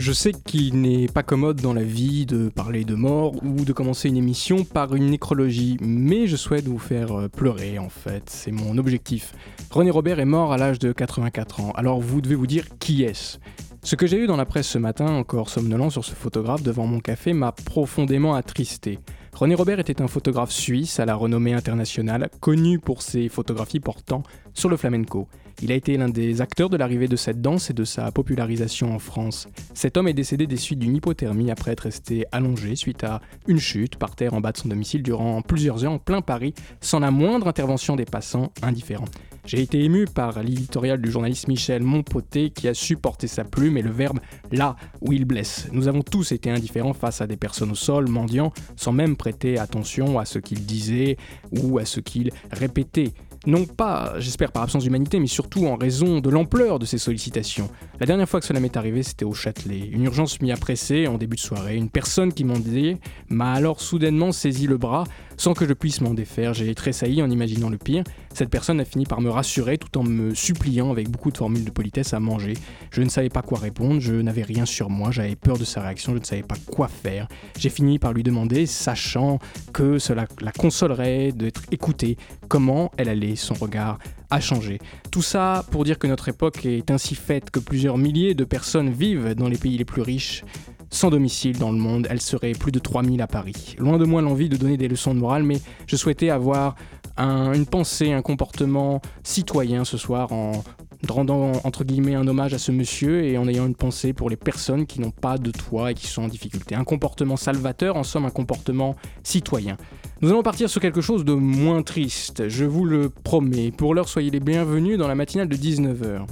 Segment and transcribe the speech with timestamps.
[0.00, 3.72] Je sais qu'il n'est pas commode dans la vie de parler de mort ou de
[3.74, 8.22] commencer une émission par une nécrologie, mais je souhaite vous faire euh, pleurer en fait,
[8.30, 9.34] c'est mon objectif.
[9.70, 13.02] René Robert est mort à l'âge de 84 ans, alors vous devez vous dire qui
[13.02, 13.36] est-ce
[13.82, 16.86] ce que j'ai eu dans la presse ce matin, encore somnolent sur ce photographe devant
[16.86, 18.98] mon café, m'a profondément attristé.
[19.40, 24.22] René Robert était un photographe suisse à la renommée internationale, connu pour ses photographies portant
[24.52, 25.28] sur le flamenco.
[25.62, 28.94] Il a été l'un des acteurs de l'arrivée de cette danse et de sa popularisation
[28.94, 29.48] en France.
[29.72, 33.58] Cet homme est décédé des suites d'une hypothermie après être resté allongé suite à une
[33.58, 36.98] chute par terre en bas de son domicile durant plusieurs heures en plein Paris, sans
[36.98, 39.08] la moindre intervention des passants indifférents.
[39.50, 43.82] J'ai été ému par l'éditorial du journaliste Michel Monpoté qui a supporté sa plume et
[43.82, 44.20] le verbe
[44.52, 45.66] là où il blesse.
[45.72, 49.58] Nous avons tous été indifférents face à des personnes au sol, mendiants, sans même prêter
[49.58, 51.16] attention à ce qu'ils disaient
[51.50, 53.12] ou à ce qu'ils répétaient
[53.46, 57.70] non pas, j'espère, par absence d'humanité, mais surtout en raison de l'ampleur de ces sollicitations.
[57.98, 59.88] La dernière fois que cela m'est arrivé, c'était au Châtelet.
[59.90, 61.76] Une urgence m'y a pressé en début de soirée.
[61.76, 62.98] Une personne qui m'en disait
[63.30, 65.04] m'a alors soudainement saisi le bras
[65.40, 66.52] sans que je puisse m'en défaire.
[66.52, 68.04] J'ai tressailli en imaginant le pire.
[68.34, 71.64] Cette personne a fini par me rassurer tout en me suppliant avec beaucoup de formules
[71.64, 72.52] de politesse à manger.
[72.90, 75.80] Je ne savais pas quoi répondre, je n'avais rien sur moi, j'avais peur de sa
[75.80, 77.26] réaction, je ne savais pas quoi faire.
[77.58, 79.38] J'ai fini par lui demander, sachant
[79.72, 82.18] que cela la consolerait d'être écoutée,
[82.48, 84.78] comment elle allait, son regard a changé.
[85.10, 88.90] Tout ça pour dire que notre époque est ainsi faite que plusieurs milliers de personnes
[88.90, 90.44] vivent dans les pays les plus riches
[90.90, 93.76] sans domicile dans le monde, elle serait plus de 3000 à Paris.
[93.78, 96.74] Loin de moi l'envie de donner des leçons de morale, mais je souhaitais avoir
[97.18, 100.64] une pensée, un comportement citoyen ce soir en
[101.08, 104.36] rendant entre guillemets un hommage à ce monsieur et en ayant une pensée pour les
[104.36, 106.74] personnes qui n'ont pas de toit et qui sont en difficulté.
[106.74, 109.76] Un comportement salvateur, en somme un comportement citoyen.
[110.20, 113.70] Nous allons partir sur quelque chose de moins triste, je vous le promets.
[113.70, 116.26] Pour l'heure, soyez les bienvenus dans la matinale de 19h.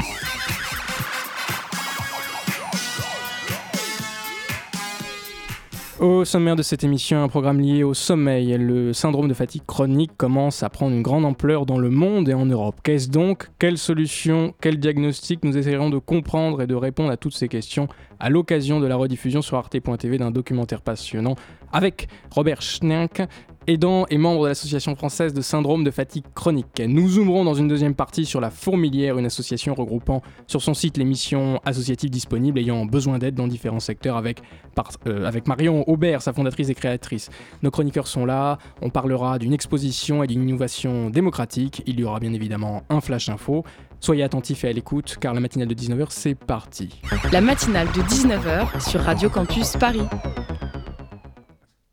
[6.01, 8.57] Au sommaire de cette émission, un programme lié au sommeil.
[8.57, 12.35] Le syndrome de fatigue chronique commence à prendre une grande ampleur dans le monde et
[12.35, 12.77] en Europe.
[12.85, 13.49] Qu'est-ce donc?
[13.59, 15.43] Quelles solutions Quel diagnostic?
[15.43, 17.89] Nous essayerons de comprendre et de répondre à toutes ces questions
[18.21, 21.35] à l'occasion de la rediffusion sur arte.tv d'un documentaire passionnant
[21.73, 23.21] avec Robert Schnink,
[23.69, 26.83] aidant et membre de l'Association française de syndrome de fatigue chronique.
[26.85, 30.97] Nous zoomerons dans une deuxième partie sur la Fourmilière, une association regroupant sur son site
[30.97, 34.41] les missions associatives disponibles ayant besoin d'aide dans différents secteurs avec,
[35.07, 37.29] euh, avec Marion Aubert, sa fondatrice et créatrice.
[37.63, 42.21] Nos chroniqueurs sont là, on parlera d'une exposition et d'une innovation démocratique, il y aura
[42.21, 43.65] bien évidemment un flash info.
[44.01, 47.03] Soyez attentifs et à l'écoute car la matinale de 19h c'est parti.
[47.33, 50.07] La matinale de 19h sur Radio Campus Paris.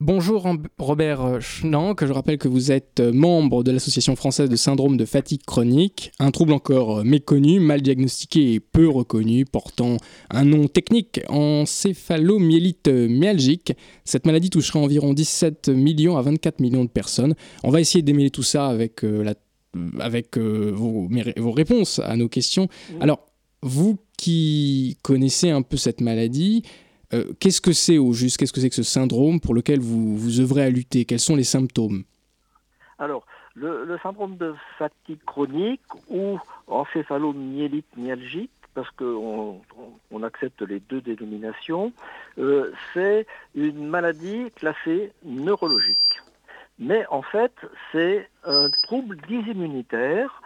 [0.07, 4.97] Bonjour Robert Schnank, je rappelle que vous êtes euh, membre de l'Association française de syndrome
[4.97, 9.97] de fatigue chronique, un trouble encore euh, méconnu, mal diagnostiqué et peu reconnu, portant
[10.29, 13.73] un nom technique encéphalomyélite myalgique.
[14.03, 17.33] Cette maladie toucherait environ 17 millions à 24 millions de personnes.
[17.63, 19.33] On va essayer d'émêler tout ça avec, euh,
[19.99, 22.67] avec vos, vos, réponses à nos questions.
[22.99, 23.25] Alors,
[23.63, 26.61] vous qui connaissez un peu cette maladie,
[27.15, 28.37] euh, qu'est-ce que c'est au juste?
[28.37, 31.05] Qu'est-ce que c'est que ce syndrome pour lequel vous, vous œuvrez à lutter?
[31.05, 32.03] Quels sont les symptômes?
[32.99, 36.37] Alors, le, syndrome de fatigue chronique ou
[36.67, 39.61] encéphalomyélite myalgique, parce qu'on
[40.11, 41.93] on, accepte les deux dénominations,
[42.37, 43.25] euh, c'est
[43.55, 45.97] une maladie classée neurologique.
[46.77, 47.53] Mais en fait,
[47.93, 50.41] c'est un trouble dysimmunitaire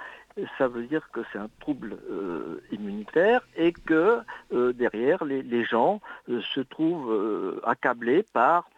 [0.58, 4.20] ça veut dire que c'est un trouble euh, immunitaire et que
[4.54, 8.70] euh, derrière, les, gens euh, se trouvent accablés par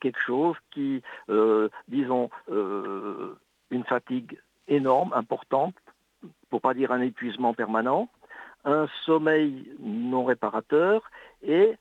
[0.00, 1.00] quelque chose qui,
[1.86, 5.76] disons, une fatigue énorme, importante,
[6.50, 8.08] pour pas dire un épuisement permanent,
[8.64, 11.08] un sommeil non réparateur
[11.42, 11.76] et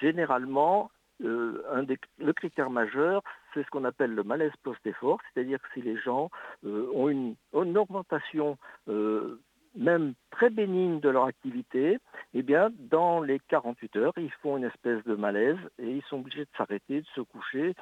[0.00, 0.90] généralement
[1.20, 3.22] le critère majeur,
[3.54, 6.30] c'est ce qu'on appelle le malaise post-effort, c'est-à-dire que si les gens
[6.64, 8.58] euh, ont une, augmentation
[8.88, 9.40] euh,
[9.76, 11.98] même très bénigne de leur activité,
[12.34, 16.18] eh bien, dans les 48 heures, ils font une espèce de malaise et ils sont
[16.18, 17.74] obligés de s'arrêter, de se coucher.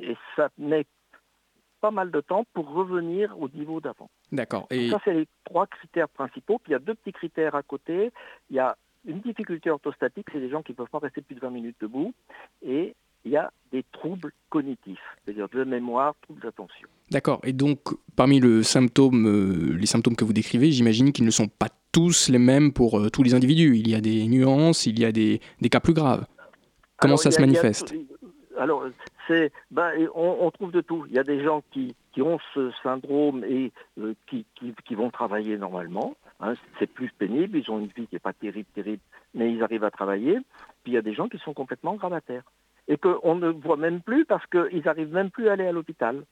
[0.00, 0.86] Et ça met
[1.80, 4.08] pas mal de temps pour revenir au niveau d'avant.
[4.30, 4.66] D'accord.
[4.70, 4.90] Et...
[4.90, 6.58] Ça, c'est les trois critères principaux.
[6.58, 8.12] Puis il y a deux petits critères à côté.
[8.50, 11.34] Il y a une difficulté orthostatique, c'est des gens qui ne peuvent pas rester plus
[11.34, 12.14] de 20 minutes debout.
[12.62, 16.88] Et il y a des troubles cognitifs, c'est-à-dire de mémoire, troubles d'attention.
[17.10, 17.40] D'accord.
[17.44, 17.78] Et donc,
[18.16, 22.28] parmi le symptôme, euh, les symptômes que vous décrivez, j'imagine qu'ils ne sont pas tous
[22.28, 23.76] les mêmes pour euh, tous les individus.
[23.76, 26.26] Il y a des nuances, il y a des, des cas plus graves.
[26.98, 27.94] Comment ça se manifeste?
[28.58, 28.84] Alors,
[29.26, 31.04] c'est, ben, on, trouve de tout.
[31.08, 34.94] Il y a des gens qui, qui ont ce syndrome et euh, qui, qui, qui,
[34.94, 36.16] vont travailler normalement.
[36.40, 36.54] Hein.
[36.78, 39.02] c'est plus pénible, ils ont une vie qui n'est pas terrible, terrible,
[39.34, 40.38] mais ils arrivent à travailler.
[40.82, 42.44] Puis il y a des gens qui sont complètement gravataires
[42.88, 46.24] et qu'on ne voit même plus parce qu'ils n'arrivent même plus à aller à l'hôpital.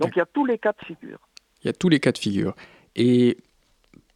[0.00, 1.18] Donc il y a tous les cas de figure.
[1.62, 2.54] Il y a tous les cas de figure.
[2.96, 3.36] Et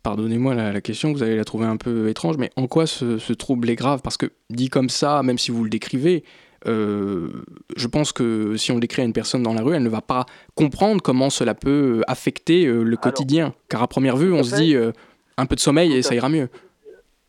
[0.02, 3.70] pardonnez-moi la, question, vous allez la trouver un peu étrange, mais en quoi ce, trouble
[3.70, 4.00] est grave?
[4.02, 6.24] Parce que dit comme ça, même si vous le décrivez,
[6.66, 7.44] euh,
[7.76, 9.88] je pense que si on le décrit à une personne dans la rue, elle ne
[9.88, 13.54] va pas comprendre comment cela peut affecter euh, le quotidien.
[13.68, 14.92] Car à première vue, on se dit euh,
[15.36, 16.48] un peu de sommeil et ça ira mieux.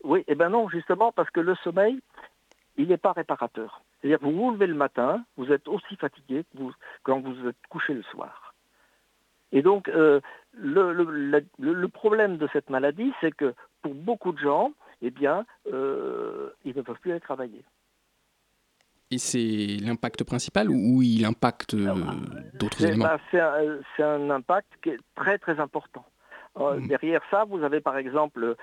[0.04, 1.98] Oui, et eh ben non, justement, parce que le sommeil,
[2.76, 3.82] il n'est pas réparateur.
[4.00, 6.72] C'est-à-dire que vous vous levez le matin, vous êtes aussi fatigué que vous,
[7.02, 8.54] quand vous êtes couché le soir.
[9.52, 10.20] Et donc, euh,
[10.52, 16.76] le, problème de cette maladie, c'est que pour beaucoup de gens, eh bien, euh, ils
[16.76, 17.64] ne peuvent plus aller travailler.
[19.10, 21.94] Et c'est l'impact principal ou il impacte euh,
[22.54, 23.04] d'autres éléments?
[23.04, 23.18] bah,
[23.96, 26.04] C'est un, impact qui est très très important.
[26.56, 26.86] Hmm.
[26.88, 28.56] Derrière ça, vous avez par exemple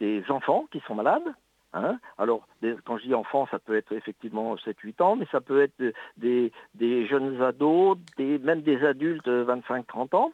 [0.00, 1.34] des enfants qui sont malades,
[1.74, 1.98] Hein?
[2.18, 2.46] Alors,
[2.84, 5.82] quand je dis enfants, ça peut être effectivement 7-8 ans, mais ça peut être
[6.16, 6.52] des,
[7.06, 10.32] jeunes ados, même des adultes 25-30 ans,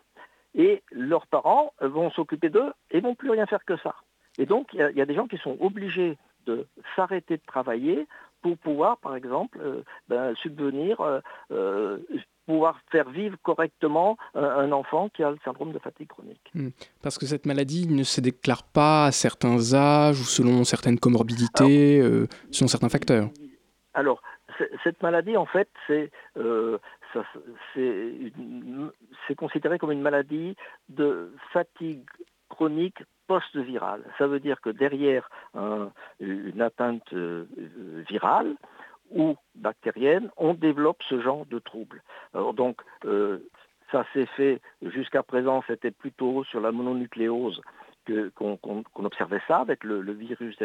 [0.54, 3.94] et leurs parents vont s'occuper d'eux et vont plus rien faire que ça.
[4.38, 8.06] Et donc, il y, a des gens qui sont obligés de s'arrêter de travailler
[8.40, 11.20] pour pouvoir, par exemple, euh, ben, subvenir euh,
[11.50, 11.98] euh,
[12.48, 16.50] pouvoir faire vivre correctement un enfant qui a le syndrome de fatigue chronique.
[16.54, 16.70] Hmm.
[17.02, 22.00] Parce que cette maladie ne se déclare pas à certains âges ou selon certaines comorbidités,
[22.00, 23.28] euh, selon certains facteurs.
[23.92, 24.22] Alors,
[24.82, 26.78] cette maladie, en fait, c'est euh,
[29.36, 30.56] considéré comme une maladie
[30.88, 32.06] de fatigue
[32.48, 34.02] chronique post-virale.
[34.16, 35.28] Ça veut dire que derrière
[36.18, 37.44] une atteinte euh,
[38.08, 38.56] virale,
[39.10, 42.02] ou bactérienne, on développe ce genre de troubles.
[42.54, 43.38] Donc, euh,
[43.90, 47.60] ça s'est fait jusqu'à présent, c'était plutôt sur la mononucléose
[48.34, 50.56] qu'on observait ça avec le, virus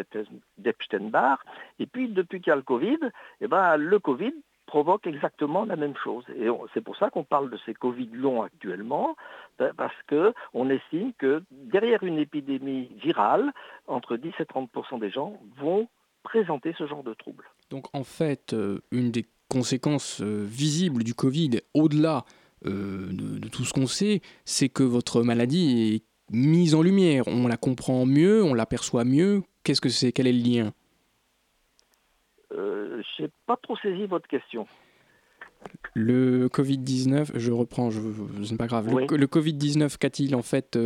[0.57, 1.43] d'Epstein-Barr.
[1.79, 2.99] Et puis, depuis qu'il y a le Covid,
[3.41, 4.33] eh ben, le Covid
[4.65, 6.23] provoque exactement la même chose.
[6.35, 9.15] Et c'est pour ça qu'on parle de ces Covid longs actuellement,
[9.59, 13.51] ben, parce qu'on estime que derrière une épidémie virale,
[13.87, 15.87] entre 10 et 30% des gens vont
[16.23, 17.45] présenter ce genre de troubles.
[17.73, 22.23] Donc en fait, euh, une des conséquences euh, visibles du Covid, au-delà
[22.67, 27.27] euh, de, tout ce qu'on sait, c'est que votre maladie est mise en lumière.
[27.27, 29.41] On la comprend mieux, on l'aperçoit mieux.
[29.63, 30.11] Qu'est-ce que c'est?
[30.11, 30.71] Quel est le lien?
[32.51, 34.67] Je n'ai pas trop saisi votre question.
[35.95, 38.01] Le Covid-19, je reprends, je,
[38.43, 38.87] ce n'est pas grave.
[38.87, 40.77] Le, le Covid-19, qu'a-t-il en fait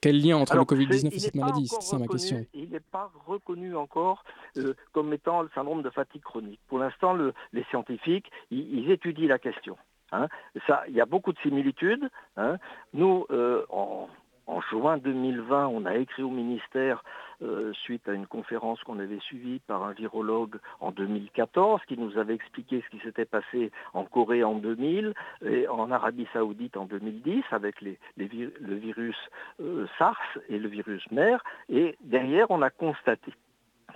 [0.00, 2.44] quel lien entre le Covid-19 et cette maladie C'est ça ma question.
[2.54, 4.24] Il n'est pas reconnu encore
[4.56, 6.60] euh, comme étant le syndrome de fatigue chronique.
[6.68, 7.16] Pour l'instant,
[7.52, 9.76] les scientifiques, ils, étudient la question.
[10.12, 10.28] Hein.
[10.66, 12.08] Ça, il y a beaucoup de similitudes.
[12.36, 12.56] Hein.
[12.92, 14.08] Nous, euh, en,
[14.48, 17.04] en juin 2020, on a écrit au ministère
[17.42, 22.18] euh, suite à une conférence qu'on avait suivie par un virologue en 2014 qui nous
[22.18, 25.14] avait expliqué ce qui s'était passé en Corée en 2000
[25.44, 29.16] et en Arabie saoudite en 2010 avec le virus
[29.60, 31.36] euh, SARS et le virus MER.
[31.68, 33.32] Et derrière, on a constaté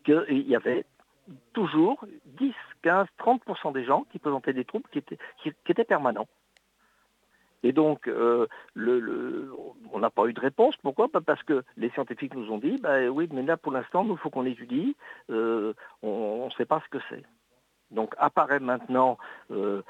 [0.05, 0.85] qu'il y avait
[1.55, 2.05] toujours
[2.39, 5.01] 10, 15, 30% des gens qui présentaient des troubles qui
[5.69, 6.29] étaient permanents.
[7.63, 10.77] Et donc, euh, on n'a pas eu de réponse.
[10.83, 11.09] Pourquoi?
[11.09, 14.31] Parce que les scientifiques nous ont dit, bah, oui, mais là, pour l'instant, il faut
[14.31, 14.97] qu'on étudie.
[15.31, 17.23] Euh, on ne sait pas ce que c'est.
[17.91, 19.19] Donc, apparaît maintenant
[19.51, 19.83] euh,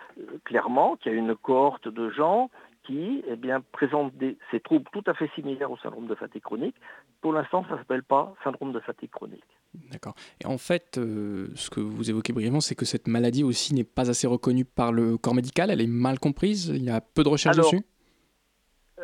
[0.44, 2.50] clairement qu'il y a une cohorte de gens
[2.84, 4.12] qui eh bien, présentent
[4.50, 6.76] ces troubles tout à fait similaires au syndrome de fatigue chronique.
[7.20, 9.44] Pour l'instant, ça ne s'appelle pas syndrome de fatigue chronique.
[9.90, 10.14] D'accord.
[10.42, 13.84] Et en fait, euh, ce que vous évoquez brièvement, c'est que cette maladie aussi n'est
[13.84, 17.22] pas assez reconnue par le corps médical, elle est mal comprise, il y a peu
[17.22, 17.82] de recherches dessus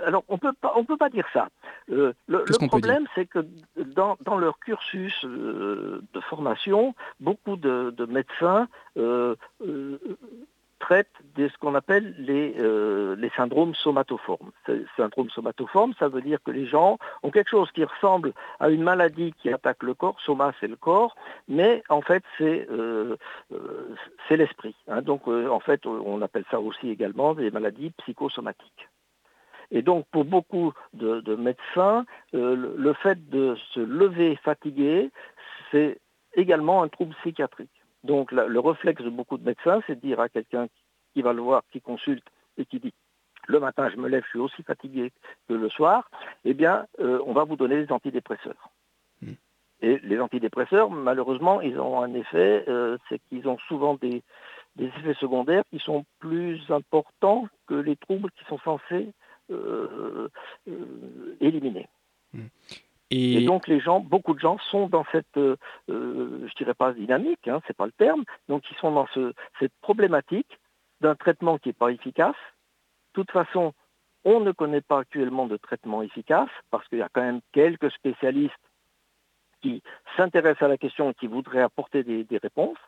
[0.06, 1.48] alors, on peut pas, peut pas dire ça.
[1.90, 3.40] Euh, le, problème, c'est que
[3.76, 8.68] dans, leur cursus euh, de formation, beaucoup de, médecins
[10.78, 14.50] traite de ce qu'on appelle les, euh, les syndromes somatoformes.
[14.96, 18.82] Syndrome somatoforme, ça veut dire que les gens ont quelque chose qui ressemble à une
[18.82, 20.16] maladie qui attaque le corps.
[20.24, 21.16] Soma, c'est le corps,
[21.48, 23.16] mais en fait, c'est euh,
[23.52, 23.94] euh,
[24.30, 24.74] l'esprit.
[24.88, 25.02] Hein.
[25.02, 28.88] Donc, en fait, on appelle ça aussi également des maladies psychosomatiques.
[29.70, 35.10] Et donc, pour beaucoup de, de médecins, le fait de se lever fatigué,
[35.70, 36.00] c'est
[36.34, 37.77] également un trouble psychiatrique
[38.08, 40.66] Donc le réflexe de beaucoup de médecins, c'est de dire à quelqu'un
[41.12, 42.24] qui va le voir, qui consulte
[42.56, 42.94] et qui dit
[43.46, 45.12] le matin je me lève, je suis aussi fatigué
[45.46, 46.10] que le soir,
[46.46, 48.70] eh bien euh, on va vous donner des antidépresseurs.
[49.20, 49.34] Hmm.
[49.82, 54.22] Et les antidépresseurs, malheureusement, ils ont un effet, euh, c'est qu'ils ont souvent des,
[54.78, 59.12] effets secondaires qui sont plus importants que les troubles qui sont censés
[59.50, 60.28] euh,
[61.40, 61.88] éliminer.
[62.32, 62.46] Hmm.
[63.10, 63.44] Et...
[63.44, 65.56] donc les gens, beaucoup de gens sont dans cette, je
[65.88, 69.06] je dirais pas dynamique, hein, c'est pas le terme, donc ils sont dans
[69.58, 70.58] cette problématique
[71.00, 72.36] d'un traitement qui n'est pas efficace.
[73.14, 73.72] De toute façon,
[74.24, 77.90] on ne connaît pas actuellement de traitement efficace parce qu'il y a quand même quelques
[77.92, 78.54] spécialistes
[79.62, 79.82] qui
[80.16, 82.78] s'intéressent à la question et qui voudraient apporter des, réponses.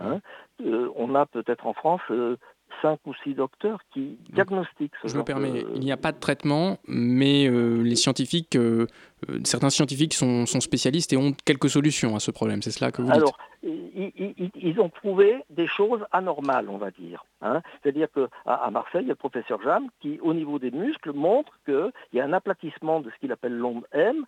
[0.00, 0.20] Hein.
[0.64, 2.36] Euh, on a peut-être en France euh,
[2.82, 6.18] cinq ou six docteurs qui diagnostiquent ce Je me permets, il n'y a pas de
[6.18, 8.86] traitement, mais euh, les scientifiques, euh,
[9.28, 12.62] euh, certains scientifiques sont, spécialistes et ont quelques solutions à ce problème.
[12.62, 17.24] C'est cela que vous dites Alors, ils, ont trouvé des choses anormales, on va dire.
[17.40, 17.62] Hein.
[17.82, 21.12] C'est-à-dire qu'à à Marseille, il y a le professeur Jam qui, au niveau des muscles,
[21.12, 24.24] montre qu'il y a un aplatissement de ce qu'il appelle l'onde M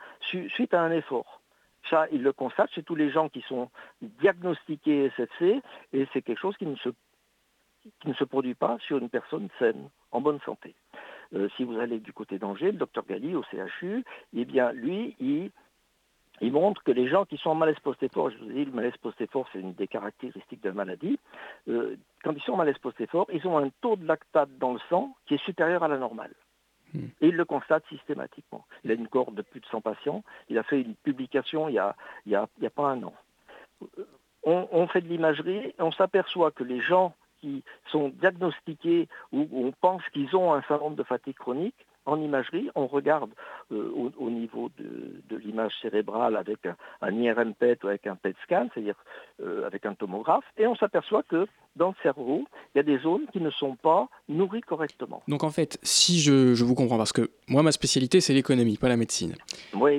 [0.49, 1.41] suite à un effort.
[1.91, 3.71] Ça, il le constate chez tous les gens qui sont
[4.03, 5.63] diagnostiqués SFC,
[5.93, 6.89] et c'est quelque chose qui ne se
[8.01, 10.75] qui ne se produit pas sur une personne saine, en bonne santé.
[11.35, 15.17] Euh, si vous allez du côté d'Angers, le docteur Galli au CHU, eh bien lui,
[15.19, 18.97] il, montre que les gens qui sont en malaise post-effort, je vous dis, le malaise
[19.03, 21.19] post-effort, c'est une des caractéristiques de la maladie,
[21.69, 24.81] euh, quand ils sont en malaise post-effort, ils ont un taux de lactate dans le
[24.89, 26.35] sang qui est supérieur à la normale.
[26.95, 27.07] Hmm.
[27.21, 28.65] Et il le constate systématiquement.
[28.85, 30.23] Il a une cohorte de plus de 100 patients.
[30.49, 31.73] Il a fait une publication il
[32.27, 33.15] n'y a, pas un an.
[33.83, 34.07] Euh,
[34.45, 37.15] on, on fait de l'imagerie et on s'aperçoit que les gens
[37.47, 37.63] qui
[37.93, 42.87] sont diagnostiqués ou on pense qu'ils ont un syndrome de fatigue chronique, en imagerie, on
[42.87, 43.31] regarde
[43.73, 46.59] euh, au, niveau de, l'image cérébrale avec
[47.03, 48.95] un, IRM PET ou avec un PET scan, c'est-à-dire
[49.43, 52.99] euh, avec un tomographe, et on s'aperçoit que dans le cerveau, il y a des
[52.99, 55.23] zones qui ne sont pas nourries correctement.
[55.27, 58.89] Donc en fait, si je, vous comprends, parce que moi ma spécialité c'est l'économie, pas
[58.89, 59.35] la médecine.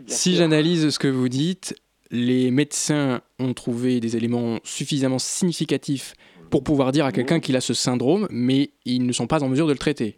[0.07, 1.75] si j'analyse ce que vous dites,
[2.09, 6.13] les médecins ont trouvé des éléments suffisamment significatifs
[6.49, 9.49] pour pouvoir dire à quelqu'un qu'il a ce syndrome, mais ils ne sont pas en
[9.49, 10.15] mesure de le traiter.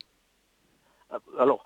[1.37, 1.63] Alors,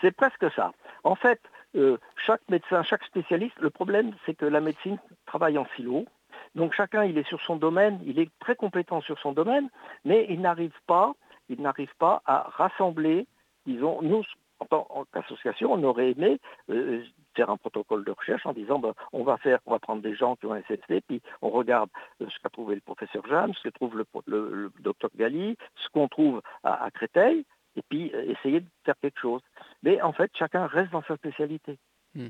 [0.00, 0.72] c'est presque ça.
[1.04, 1.40] En fait,
[1.76, 6.06] euh, chaque médecin, chaque spécialiste, le problème, c'est que la médecine travaille en silo.
[6.54, 9.68] Donc chacun, il est sur son domaine, il est très compétent sur son domaine,
[10.04, 11.12] mais il n'arrive pas,
[11.48, 13.26] il n'arrive pas à rassembler,
[13.66, 14.24] disons, nous,
[14.60, 18.94] en tant qu'association, on aurait aimé euh, faire un protocole de recherche en disant ben,
[19.12, 21.90] on va faire, on va prendre des gens qui ont un SFC, puis on regarde
[22.20, 25.88] euh, ce qu'a trouvé le professeur James, ce que trouve le, le, docteur Galli, ce
[25.90, 27.44] qu'on trouve à, Créteil,
[27.76, 29.42] et puis euh, essayer de faire quelque chose.
[29.82, 31.78] Mais en fait, chacun reste dans sa spécialité.
[32.14, 32.28] Hmm.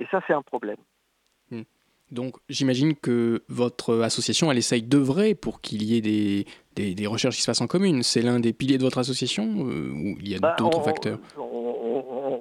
[0.00, 0.78] Et ça, c'est un problème.
[2.12, 7.36] Donc j'imagine que votre association, elle essaye d'œuvrer pour qu'il y ait des, des, recherches
[7.36, 8.02] qui se passent en commune.
[8.02, 11.18] C'est l'un des piliers de votre association ou il y a ben, d'autres facteurs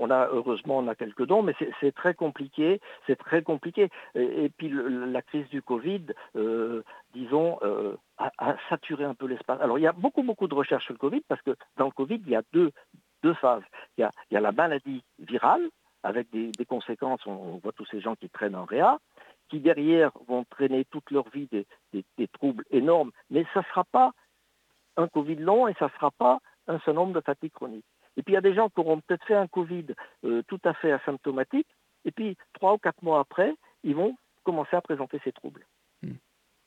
[0.02, 3.90] on a heureusement on a quelques dons, mais c'est très compliqué, c'est très compliqué.
[4.16, 9.62] Et, puis la crise du Covid, euh, disons, euh, a, saturé un peu l'espace.
[9.62, 11.92] Alors il y a beaucoup beaucoup de recherches sur le Covid parce que dans le
[11.92, 12.72] Covid il y a deux
[13.24, 13.64] deux phases.
[13.98, 14.02] Il
[14.32, 15.70] y a, la maladie virale
[16.04, 17.22] avec des, conséquences.
[17.28, 18.98] On, voit tous ces gens qui traînent en réa
[19.52, 23.84] qui derrière vont traîner toute leur vie des, des troubles énormes, mais ça ne sera
[23.84, 24.14] pas
[24.96, 27.86] un Covid long et ça ne sera pas un syndrome de fatigue chronique.
[28.16, 29.88] Et puis il y a des gens qui auront peut-être fait un Covid
[30.24, 31.68] euh, tout à fait asymptomatique,
[32.06, 33.54] et puis trois ou quatre mois après,
[33.84, 35.66] ils vont commencer à présenter ces troubles.
[36.02, 36.16] Hmm.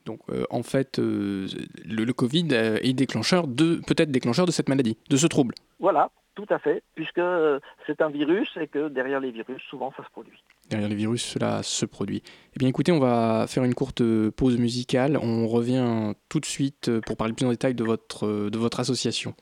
[0.05, 1.47] Donc euh, en fait, euh,
[1.87, 5.55] le, Covid est déclencheur de peut-être déclencheur de cette maladie, de ce trouble.
[5.79, 7.21] Voilà, tout à fait, puisque
[7.87, 10.43] c'est un virus et que derrière les virus, souvent, ça se produit.
[10.69, 12.23] Derrière les virus, cela se produit.
[12.55, 15.19] Eh bien écoutez, on va faire une courte pause musicale.
[15.21, 19.35] On revient tout de suite pour parler plus en détail de votre, de votre association.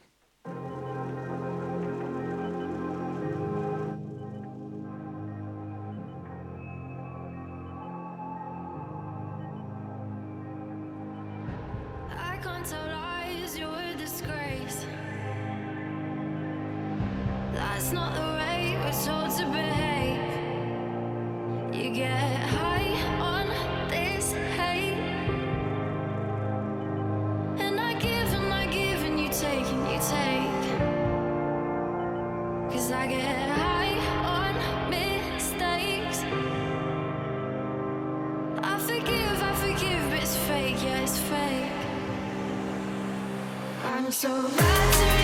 [44.04, 45.21] I'm so right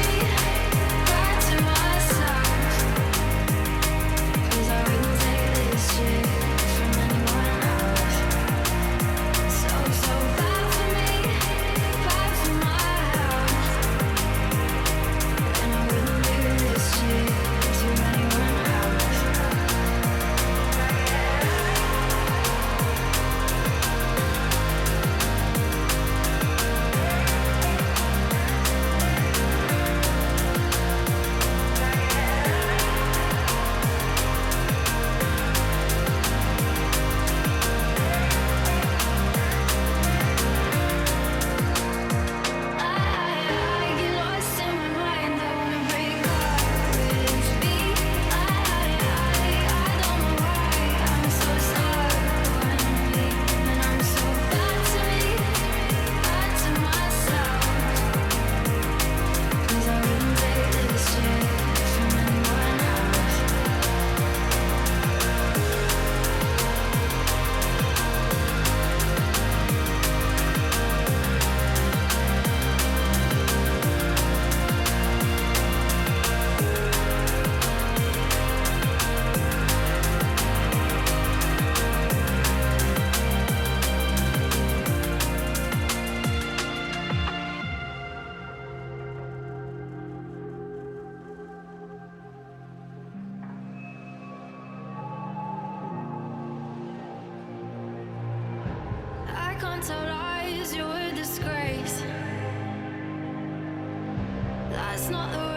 [105.09, 105.48] It's not the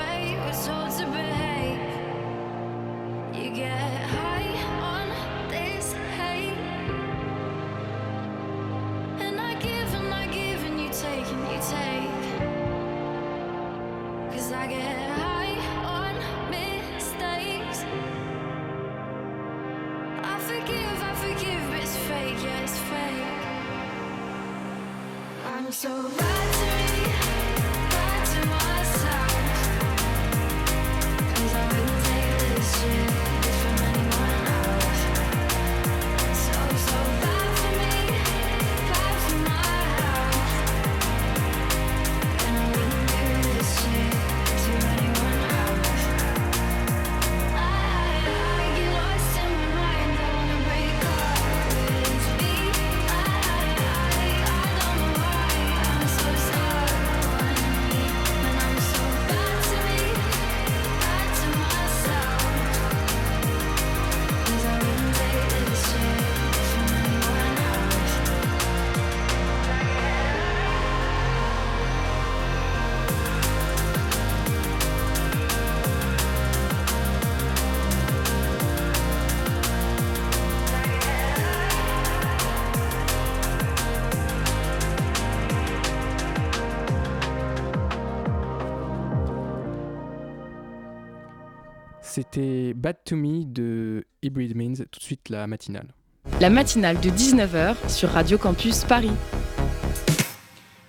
[92.33, 95.93] C'était Bad to Me de Hybrid Means, tout de suite la matinale.
[96.39, 99.11] La matinale de 19h sur Radio Campus Paris.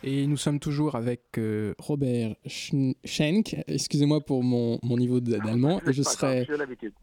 [0.05, 5.92] Et nous sommes toujours avec euh, Robert Schenk, excusez-moi pour mon, mon niveau d'allemand, et
[5.92, 6.46] je serai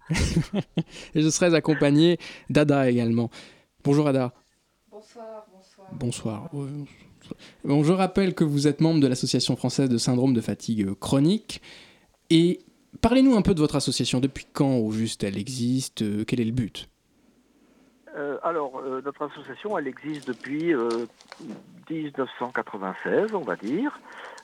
[1.16, 2.18] et je serai accompagné
[2.50, 3.30] d'Ada également.
[3.84, 4.34] Bonjour Ada.
[4.90, 5.88] Bonsoir, bonsoir.
[5.92, 6.50] Bonsoir.
[7.66, 11.62] Bon, je rappelle que vous êtes membre de l'Association française de syndrome de fatigue chronique
[12.30, 12.62] et
[13.02, 14.20] Parlez-nous un peu de votre association.
[14.20, 16.90] Depuis quand, au juste, elle existe euh, Quel est le but?
[18.16, 20.74] Euh, alors, euh, notre association, elle existe depuis
[21.90, 24.00] 1996, on va dire.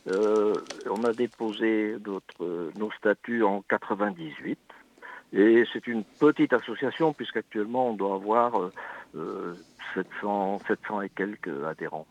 [0.07, 1.95] on a déposé
[2.39, 4.59] nos statuts en 98.
[5.33, 8.69] Et c'est une petite association, puisqu'actuellement, on doit avoir
[9.95, 12.07] 700, 700 et quelques adhérents.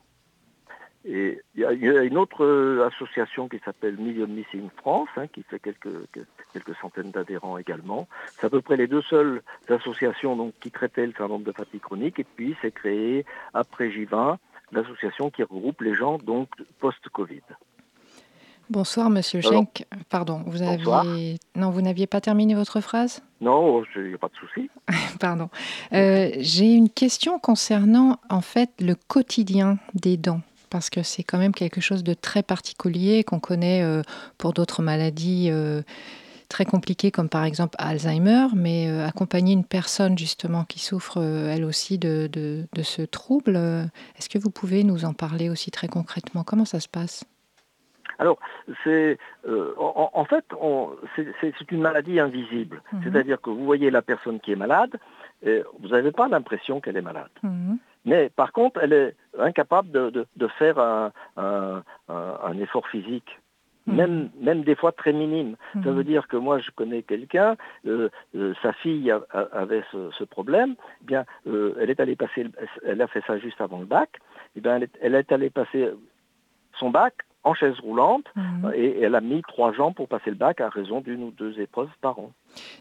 [1.07, 5.43] Et il y, a une autre euh, association qui s'appelle Million Missing France, hein, qui
[5.43, 6.09] fait quelques,
[6.53, 8.09] quelques centaines d'adhérents également.
[8.39, 11.83] C'est à peu près les deux seules associations donc, qui traitaient le syndrome de fatigue
[11.83, 12.19] chronique.
[12.21, 14.39] Et puis, c'est créé après J20,
[14.73, 16.49] l'association qui regroupe les gens donc
[16.81, 17.43] post-Covid.
[18.71, 19.85] Bonsoir, Monsieur Schenk.
[20.09, 23.23] Pardon, vous aviez non, vous n'aviez pas terminé votre phrase?
[23.43, 24.71] Non, il n'y a pas de souci.
[25.21, 25.51] Pardon.
[25.93, 30.41] Euh, j'ai une question concernant en fait le quotidien des dents
[30.75, 34.03] parce que c'est quand même quelque chose de très particulier qu'on connaît euh,
[34.39, 35.83] pour d'autres maladies euh,
[36.49, 41.63] très compliquées comme par exemple Alzheimer, mais euh, accompagner une personne justement qui souffre elle
[41.63, 42.29] aussi de,
[42.83, 43.55] ce trouble,
[44.19, 46.43] est-ce que vous pouvez nous en parler aussi très concrètement?
[46.43, 47.25] Comment ça se passe?
[48.19, 48.41] Alors,
[48.83, 49.17] c'est
[49.79, 50.45] en, fait,
[51.41, 52.83] c'est une maladie invisible.
[52.93, 53.01] Mhm.
[53.05, 54.99] C'est-à-dire que vous voyez la personne qui est malade,
[55.47, 57.31] et vous n'avez pas l'impression qu'elle est malade.
[57.45, 57.79] Mhm.
[58.05, 63.39] Mais par contre, elle est incapable de, faire un, effort physique.
[63.87, 63.97] Hmm.
[63.97, 65.57] Même, même des fois très minime.
[65.75, 66.07] Ça veut hmm.
[66.07, 69.13] dire que moi je connais quelqu'un, euh, euh, sa fille
[69.53, 72.47] avait ce, problème, eh bien euh, elle est allée passer,
[72.87, 74.09] elle a fait ça juste avant le bac,
[74.57, 75.91] eh bien elle est allée passer
[76.79, 78.73] son bac en chaise roulante mhm.
[78.75, 81.61] et elle a mis trois ans pour passer le bac à raison d'une ou deux
[81.61, 82.33] épreuves par an.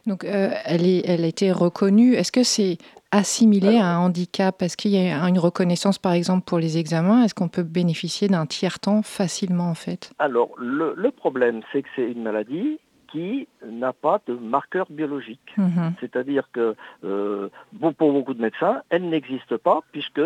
[0.07, 2.13] Donc euh, elle, est, elle a été reconnue.
[2.13, 2.77] Est-ce que c'est
[3.11, 4.61] assimilé à un handicap?
[4.61, 7.23] Est-ce qu'il y a une reconnaissance par exemple pour les examens?
[7.23, 10.11] Est-ce qu'on peut bénéficier d'un tiers-temps facilement en fait?
[10.19, 12.79] Alors le, problème c'est que c'est une maladie
[13.11, 15.53] qui n'a pas de marqueur biologique.
[15.57, 15.93] Mhm.
[15.99, 20.21] C'est-à-dire que euh, pour beaucoup de médecins, elle n'existe pas puisque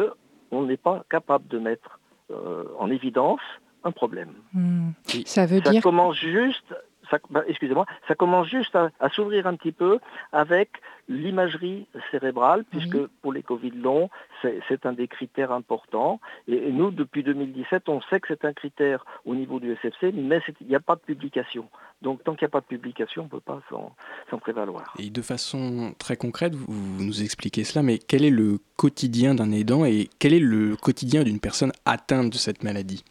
[0.51, 1.99] on n'est pas capable de mettre
[2.31, 3.41] euh, en évidence
[3.83, 4.33] un problème.
[4.53, 4.89] Hmm.
[5.25, 5.81] Ça veut ça dire...
[5.81, 6.75] commence juste,
[7.30, 10.00] bah, excusez-moi, ça commence juste à, s'ouvrir un petit peu
[10.32, 10.70] avec
[11.10, 14.10] l'imagerie cérébrale, puisque pour les Covid longs,
[14.41, 16.20] c'est un des critères importants.
[16.48, 20.41] Et, nous, depuis 2017, on sait que c'est un critère au niveau du SFC, mais
[20.62, 21.70] il n'y a pas de publication.
[22.02, 24.93] Donc tant qu'il n'y a pas de publication, on ne peut pas s'en prévaloir.
[25.00, 29.34] Et de façon très concrète, vous, vous nous expliquez cela, mais quel est le quotidien
[29.34, 33.04] d'un aidant et quel est le quotidien d'une personne atteinte de cette maladie?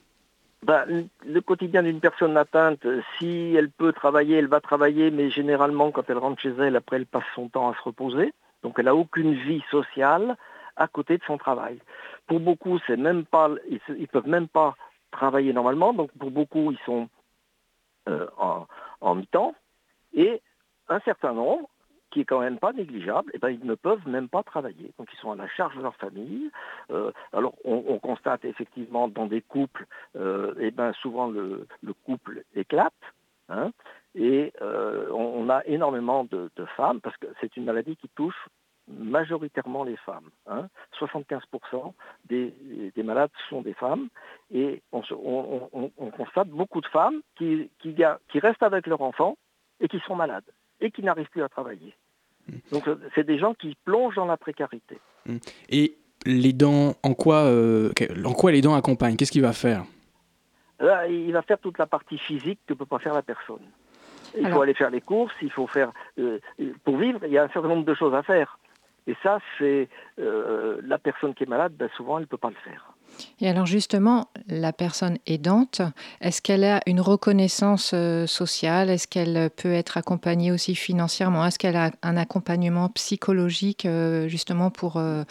[0.62, 2.86] Bah, le quotidien d'une personne atteinte,
[3.18, 6.96] si elle peut travailler, elle va travailler, mais généralement quand elle rentre chez elle, après
[6.96, 8.32] elle passe son temps à se reposer.
[8.62, 10.36] Donc elle n'a aucune vie sociale
[10.76, 11.78] à côté de son travail.
[12.26, 14.76] pour beaucoup, c'est même pas, ils, ne peuvent même pas
[15.10, 15.92] travailler normalement.
[15.92, 17.08] Donc pour beaucoup, ils sont
[18.06, 18.66] en,
[19.00, 19.54] en mi-temps.
[20.14, 20.40] Et
[20.88, 21.68] un certain nombre
[22.10, 24.92] qui est quand même pas négligeable, et eh ben, ils ne peuvent même pas travailler.
[24.98, 26.50] Donc ils sont à la charge de leur famille.
[26.90, 31.66] Euh, alors on, constate effectivement dans des couples, euh, eh ben, souvent le,
[32.04, 32.92] couple éclate.
[33.48, 33.70] Hein,
[34.14, 38.48] et euh, on, a énormément de, femmes, parce que c'est une maladie qui touche
[38.88, 40.30] majoritairement les femmes.
[40.98, 41.40] 75%
[41.74, 41.92] hein.
[42.24, 42.52] des,
[43.02, 44.08] malades sont des femmes.
[44.52, 45.02] Et on,
[46.16, 49.36] constate beaucoup de femmes qui, qui restent avec leur enfant
[49.80, 50.44] et qui sont malades
[50.80, 51.94] et qui n'arrivent plus à travailler.
[52.48, 52.52] Mm.
[52.72, 54.98] Donc euh, c'est des gens qui plongent dans la précarité.
[55.26, 55.36] Mm.
[55.70, 57.92] Et les dents, en quoi, euh,
[58.24, 59.16] en quoi les dents accompagnent?
[59.16, 59.84] Qu'est-ce qu'il va faire?
[61.08, 63.62] Il va faire toute la partie physique que ne peut pas faire la personne.
[64.36, 65.92] Il faut aller faire les courses, il faut faire...
[66.18, 66.38] Euh,
[66.84, 68.58] pour vivre, il y a un certain nombre de choses à faire.
[69.06, 72.56] Et ça, c'est la personne qui est malade, ben, souvent, elle ne peut pas le
[72.56, 72.92] faire.
[73.40, 75.82] Et alors justement, la personne aidante,
[76.20, 78.90] est-ce qu'elle a une reconnaissance euh, sociale?
[78.90, 81.44] Est-ce qu'elle peut être accompagnée aussi financièrement?
[81.44, 85.24] Est-ce qu'elle a un accompagnement psychologique euh, justement pour, euh,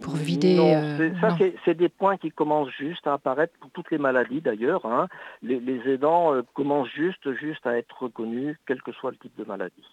[0.00, 3.98] pour vider Non, ça c'est des points qui commencent juste à apparaître pour toutes les
[3.98, 4.84] maladies d'ailleurs.
[4.86, 5.08] Hein.
[5.42, 9.84] Les, aidants commencent juste, juste à être reconnus, quel que soit le type de maladie.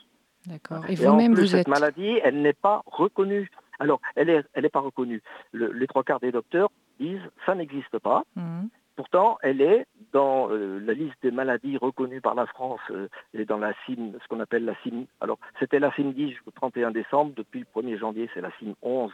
[0.47, 0.83] D'accord.
[0.89, 1.67] Et, vous-même, vous cette êtes...
[1.67, 3.49] maladie, elle n'est pas reconnue.
[3.79, 5.21] Alors, elle n'est elle est pas reconnue.
[5.53, 6.69] les trois quarts des docteurs
[7.03, 8.23] disent ça n'existe pas.
[8.35, 8.69] Mhm.
[8.95, 13.43] Pourtant, elle est dans euh, la liste des maladies reconnues par la France euh, et
[13.43, 15.05] dans la CIM, ce qu'on appelle la CIM.
[15.19, 17.33] Alors, c'était la CIM 10 jusqu'au 31 décembre.
[17.35, 19.11] Depuis le 1er janvier, c'est la CIM 11,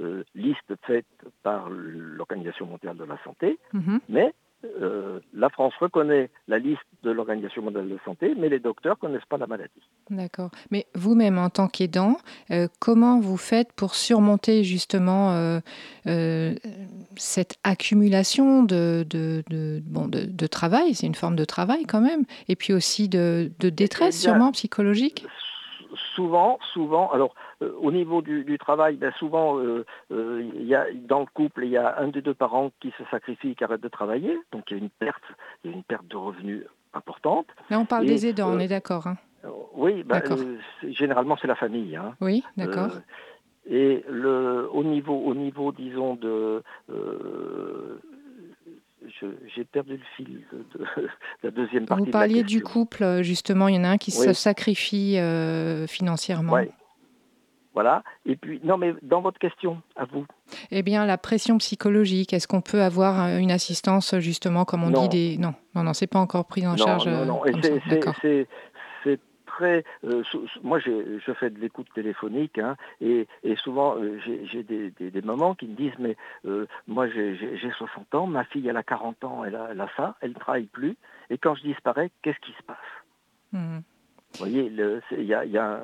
[0.00, 1.06] euh, liste faite
[1.44, 3.60] par l'Organisation mondiale de la santé.
[3.72, 4.00] Mhm.
[4.08, 8.58] Mais euh, la France reconnaît la liste de l'Organisation mondiale de la santé, mais les
[8.58, 9.72] docteurs ne connaissent pas la maladie.
[10.10, 10.50] D'accord.
[10.70, 12.18] Mais vous-même, en tant qu'aidant,
[12.50, 15.32] euh, comment vous faites pour surmonter justement
[16.06, 16.54] euh,
[17.16, 20.94] cette accumulation de, de, travail?
[20.94, 25.24] C'est une forme de travail quand même, et puis aussi de, détresse eh sûrement psychologique?
[26.14, 31.20] Souvent, souvent, alors euh, au niveau du, travail, ben, souvent, euh, euh, y a, dans
[31.20, 33.80] le couple, il y a un des deux parents qui se sacrifie et qui arrête
[33.80, 35.22] de travailler, donc il y a une perte,
[35.64, 37.46] il y a une perte de revenus importante.
[37.70, 39.06] Là, on parle des aidants, on est d'accord.
[39.06, 39.16] Hein.
[39.74, 40.22] oui, ben,
[40.88, 41.96] généralement c'est la famille.
[41.96, 42.14] Hein.
[42.20, 42.90] Oui, d'accord.
[43.68, 46.62] et le, au niveau, au niveau, disons de
[49.54, 50.86] j'ai perdu le fil de,
[51.42, 52.04] la deuxième partie.
[52.04, 56.54] Vous parliez du couple, justement, il y en a un qui se sacrifie euh, financièrement.
[56.54, 56.70] Oui.
[57.72, 58.02] Voilà.
[58.26, 60.26] Et puis, non, mais dans votre question, à vous.
[60.72, 64.90] Eh bien, la pression psychologique, est-ce qu'on peut avoir euh, une assistance, justement, comme on
[64.90, 65.38] dit des...
[65.38, 67.06] Non, non, non, c'est pas encore pris en charge.
[67.06, 67.42] Non, non,
[69.04, 69.20] c'est
[69.62, 70.22] euh,
[70.62, 75.74] moi, je fais de l'écoute téléphonique hein, et, souvent euh, j'ai des, mamans qui me
[75.74, 79.88] disent mais euh, moi j'ai 60 ans, ma fille elle a 40 ans, elle a,
[79.96, 80.96] ça, elle ne travaille plus
[81.28, 82.76] et quand je disparais, qu'est-ce qui se passe?
[83.52, 83.78] Mmh.
[84.32, 84.72] Vous voyez,
[85.12, 85.82] il y a,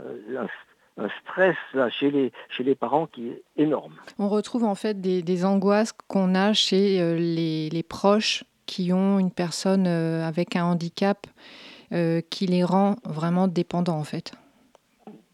[0.98, 1.56] un, stress
[1.90, 3.94] chez, les, chez les parents qui est énorme.
[4.18, 9.86] On retrouve en fait des, angoisses qu'on a chez les, proches qui ont une personne
[9.86, 11.26] avec un handicap
[11.90, 14.32] qui les rend vraiment dépendants en fait.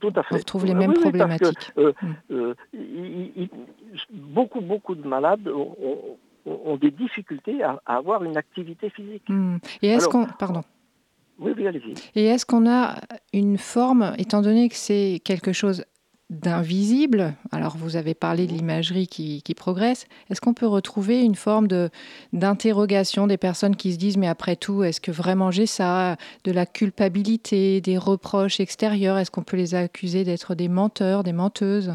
[0.03, 0.35] Tout à fait.
[0.35, 1.73] On retrouve les mêmes problématiques.
[1.79, 2.33] Euh, mm.
[2.33, 2.55] euh,
[4.11, 9.23] beaucoup, beaucoup de malades ont, des difficultés à, avoir une activité physique.
[9.29, 9.59] Mm.
[9.81, 10.27] Et est-ce qu'on...
[10.27, 10.63] Pardon.
[11.39, 11.95] Oui, oui, allez-y.
[12.19, 12.97] Et est-ce qu'on a
[13.33, 15.85] une forme, étant donné que c'est quelque chose
[16.33, 17.35] d'invisible.
[17.51, 20.07] Alors vous avez parlé de l'imagerie qui, progresse.
[20.31, 21.91] Est-ce qu'on peut retrouver une forme de,
[22.33, 26.17] d'interrogation des personnes qui se disent mais après tout, est-ce que vraiment j'ai ça?
[26.45, 31.33] De la culpabilité, des reproches extérieurs Est-ce qu'on peut les accuser d'être des menteurs, des
[31.33, 31.95] menteuses?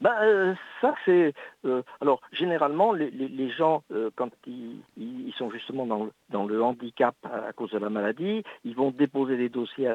[0.00, 1.32] Ben, euh, ça, c'est...
[1.64, 7.70] Euh, alors, généralement, les, gens, euh, quand ils, sont justement dans le, handicap à, cause
[7.70, 9.92] de la maladie, ils vont déposer des dossiers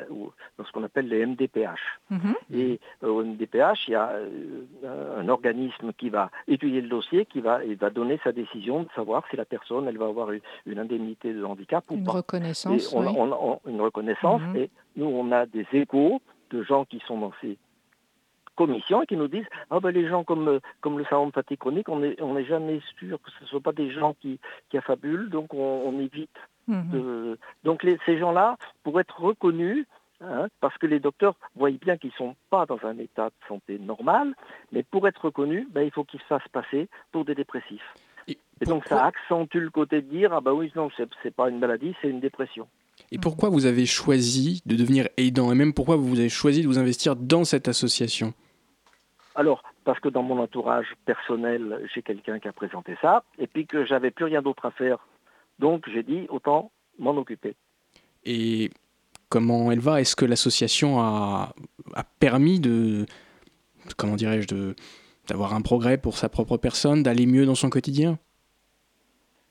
[0.58, 1.80] dans ce qu'on appelle les MDPH.
[2.10, 2.36] Mhm.
[2.54, 4.14] Et au MDPH, il y a
[5.18, 8.90] un organisme qui va étudier le dossier, qui va, et va donner sa décision de
[8.96, 12.12] savoir si la personne, elle va avoir une, indemnité de handicap ou une pas.
[12.14, 14.42] Reconnaissance, une reconnaissance.
[14.42, 14.56] Mhm.
[14.56, 17.58] Et nous, on a des échos de gens qui sont dans ces
[18.60, 21.60] commission et qui nous disent ah ben les gens comme, euh, comme le syndrome fatigue
[21.60, 24.38] chronique, on n'est on est jamais sûr que ce ne soient pas des gens qui,
[24.70, 26.38] qui affabulent, donc on, évite.
[26.68, 27.38] Mhm.
[27.64, 29.86] Donc les, ces gens-là, pour être reconnus,
[30.22, 33.48] hein, parce que les docteurs voient bien qu'ils ne sont pas dans un état de
[33.48, 34.36] santé normal,
[34.74, 37.94] mais pour être reconnus, ben, il faut qu'ils se fassent passer pour des dépressifs.
[38.28, 40.90] Et, donc ça accentue le côté de dire ah ben oui non
[41.24, 42.68] c'est pas une maladie c'est une dépression.
[43.12, 45.52] Et pourquoi vous avez choisi de devenir aidant?
[45.54, 48.34] Et même pourquoi vous avez choisi de vous investir dans cette association?
[49.36, 53.66] Alors, parce que dans mon entourage personnel, j'ai quelqu'un qui a présenté ça, et puis
[53.66, 55.08] que j'avais plus rien d'autre à faire.
[55.60, 57.56] Donc j'ai dit, autant m'en occuper.
[58.26, 58.72] Et
[59.30, 60.02] comment elle va?
[60.02, 61.54] Est-ce que l'association a,
[61.94, 63.06] a, permis de,
[63.98, 64.76] comment dirais-je, de,
[65.28, 68.18] d'avoir un progrès pour sa propre personne, d'aller mieux dans son quotidien?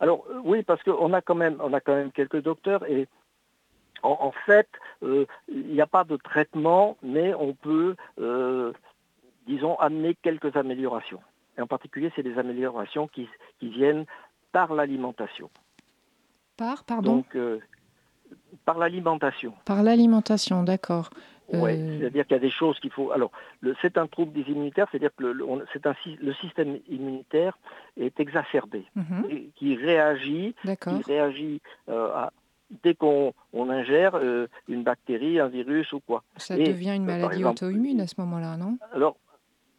[0.00, 3.08] Alors oui, parce qu'on a quand même, on a quand même quelques docteurs et
[4.02, 4.68] en, fait,
[5.02, 8.72] euh, il n'y a pas de traitement, mais on peut, euh,
[9.48, 11.20] disons, amener quelques améliorations.
[11.56, 14.04] Et en particulier, c'est des améliorations qui, qui viennent
[14.52, 15.50] par l'alimentation.
[16.56, 17.58] Par, pardon Donc, euh,
[18.64, 19.54] par l'alimentation.
[19.64, 21.10] Par l'alimentation, d'accord.
[21.52, 23.10] Oui, euh, c'est-à-dire qu'il y a des choses qu'il faut.
[23.10, 23.30] Alors,
[23.80, 27.58] c'est un trouble des immunitaires, c'est-à-dire que le, le système immunitaire
[27.98, 29.50] est exacerbé, mhm.
[29.56, 32.32] qui réagit, qui réagit euh, à,
[32.82, 36.22] dès qu'on ingère euh, une bactérie, un virus ou quoi.
[36.36, 38.76] Ça devient une maladie auto-immune à ce moment-là, non?
[38.92, 39.16] Alors,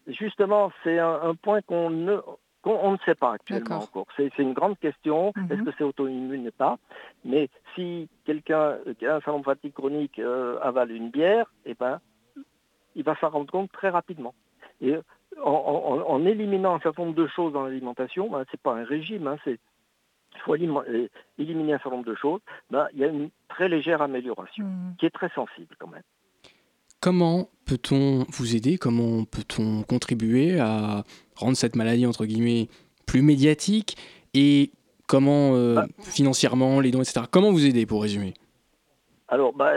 [0.09, 2.17] justement, c'est un, point qu'on ne,
[2.63, 4.07] on ne sait pas actuellement encore.
[4.17, 5.31] C'est une grande question.
[5.35, 5.51] Mhm.
[5.51, 6.77] Est-ce que c'est auto-immune ou pas?
[7.25, 11.99] Mais si quelqu'un qui a un syndrome fatigue chronique euh, avale une bière, eh ben,
[12.95, 14.33] il va s'en rendre compte très rapidement.
[14.81, 14.95] Et
[15.43, 19.37] en, éliminant un certain nombre de choses dans l'alimentation, ben, c'est pas un régime, hein,
[19.43, 19.59] c'est
[20.35, 23.67] il faut euh, éliminer un certain nombre de choses, ben, il y a une très
[23.67, 24.95] légère amélioration, mhm.
[24.97, 26.03] qui est très sensible quand même.
[27.01, 28.77] Comment peut-on vous aider?
[28.77, 31.03] Comment peut-on contribuer à
[31.35, 32.67] rendre cette maladie, entre guillemets,
[33.05, 33.95] plus médiatique?
[34.33, 34.71] Et
[35.07, 35.87] comment, euh, bah.
[36.01, 37.21] financièrement, les dons, etc.
[37.31, 38.33] Comment vous aider, pour résumer?
[39.27, 39.73] Alors, bah,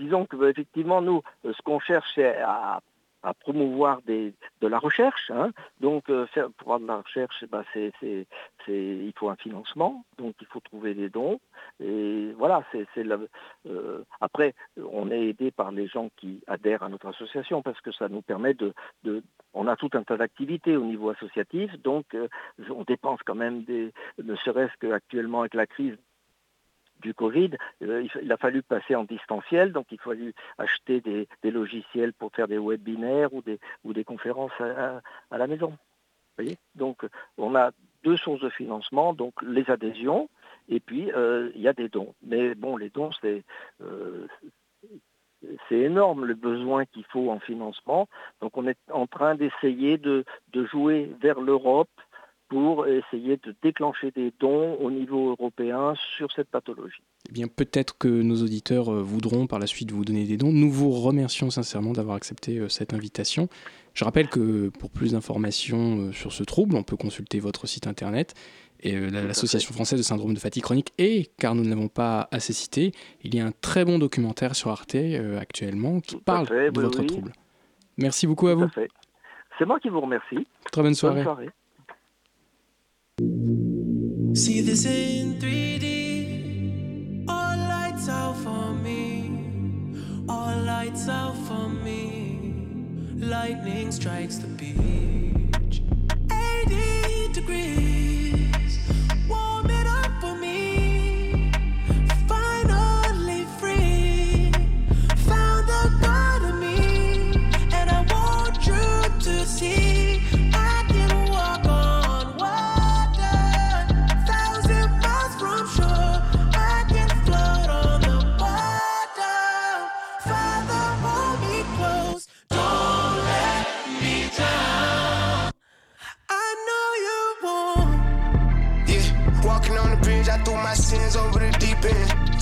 [0.00, 2.80] disons que effectivement, nous, euh, ce qu'on cherche, c'est à
[3.24, 5.30] à promouvoir des, de la recherche.
[5.30, 5.50] Hein.
[5.80, 7.64] Donc, euh, faire, pour avoir de la recherche, eh ben,
[8.68, 11.40] il faut un financement, donc il faut trouver des dons.
[11.80, 12.86] Et voilà, c'est,
[13.66, 17.92] euh, après, on est aidé par les gens qui adhèrent à notre association parce que
[17.92, 19.22] ça nous permet de, de
[19.54, 22.28] on a tout un tas d'activités au niveau associatif, donc euh,
[22.70, 25.96] on dépense quand même des, ne serait-ce qu'actuellement avec la crise
[27.00, 27.50] du Covid,
[27.82, 32.32] euh, il, a fallu passer en distanciel, donc il a fallu acheter des, logiciels pour
[32.32, 35.00] faire des webinaires ou des, ou des conférences à,
[35.36, 35.76] la maison.
[36.74, 37.06] donc
[37.38, 37.70] on a
[38.04, 40.28] deux sources de financement, donc les adhésions,
[40.68, 42.14] et puis euh, il y a des dons.
[42.22, 43.42] Mais bon, les dons, c'est
[43.82, 44.26] euh,
[45.68, 48.08] c'est énorme le besoin qu'il faut en financement.
[48.40, 51.90] Donc on est en train d'essayer de, de jouer vers l'Europe
[52.48, 57.02] pour essayer de déclencher des dons au niveau européen sur cette pathologie.
[57.28, 60.52] Eh bien, peut-être que nos auditeurs euh, voudront par la suite vous donner des dons.
[60.52, 63.48] Nous vous remercions sincèrement d'avoir accepté euh, cette invitation.
[63.94, 67.86] Je rappelle que pour plus d'informations euh, sur ce trouble, on peut consulter votre site
[67.86, 68.34] internet
[68.80, 72.52] et l'Association française de syndrome de fatigue chronique et, car nous ne l'avons pas assez
[72.52, 74.96] cité, il y a un très bon documentaire sur Arte
[75.40, 77.32] actuellement qui parle de votre trouble.
[77.96, 78.66] Merci beaucoup à vous.
[79.58, 80.46] C'est moi qui vous remercie.
[80.70, 81.24] Très bonne soirée.
[81.24, 81.50] Bonne soirée.
[83.16, 87.26] See this in 3D.
[87.28, 89.94] All lights out for me.
[90.28, 93.14] All lights out for me.
[93.14, 95.82] Lightning strikes the beach.
[96.32, 98.03] 80 degrees.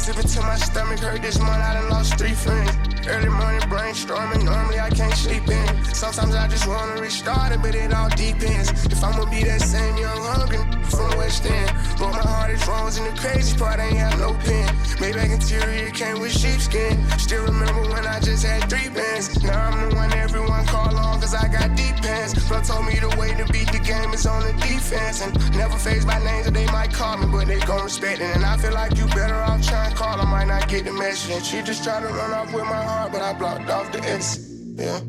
[0.02, 2.81] Sipping till my stomach hurt this month, I done lost three friends.
[3.08, 5.84] Early morning brainstorming, normally I can't sleep in.
[5.92, 8.70] Sometimes I just wanna restart it, but it all depends.
[8.86, 10.62] If I'ma be that same young hungry
[10.92, 11.70] from West End.
[11.98, 14.68] But my heart is frozen, the crazy part ain't have no pen.
[15.00, 16.94] Maybach interior came with sheepskin.
[17.18, 19.42] Still remember when I just had three bands.
[19.42, 22.32] Now I'm the one everyone call on, cause I got deep pants.
[22.48, 25.22] Bro told me the way to beat the game is on the defense.
[25.22, 28.36] And never phased by names that they might call me, but they gon' respect it.
[28.36, 30.92] And I feel like you better off trying to call, I might not get the
[30.92, 31.30] message.
[31.34, 34.00] And she just tried to run off with my heart, but I blocked off the
[34.04, 34.42] exit.
[34.76, 35.00] Yeah.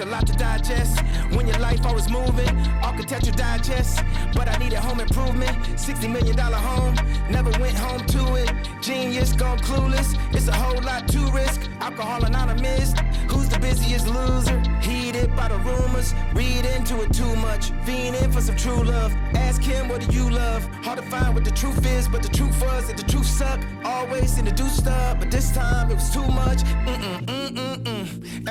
[0.00, 1.00] A lot to digest.
[1.34, 4.00] When your life always moving, architecture digest.
[4.32, 5.50] But I needed home improvement.
[5.74, 6.94] $60 million home.
[7.28, 8.52] Never went home to it.
[8.80, 10.16] Genius gone clueless.
[10.32, 11.68] It's a whole lot to risk.
[11.80, 12.94] Alcohol anonymous.
[13.28, 14.60] Who's the busiest loser?
[14.80, 16.14] Heated by the rumors.
[16.32, 17.72] Read into it too much.
[17.84, 19.12] Fiending for some true love.
[19.34, 20.64] Ask him, what do you love?
[20.84, 23.58] Hard to find what the truth is, but the truth was that the truth suck.
[23.84, 26.58] Always seem to do stuff, but this time it was too much.
[26.86, 27.67] Mm-mm, mm-mm, mm.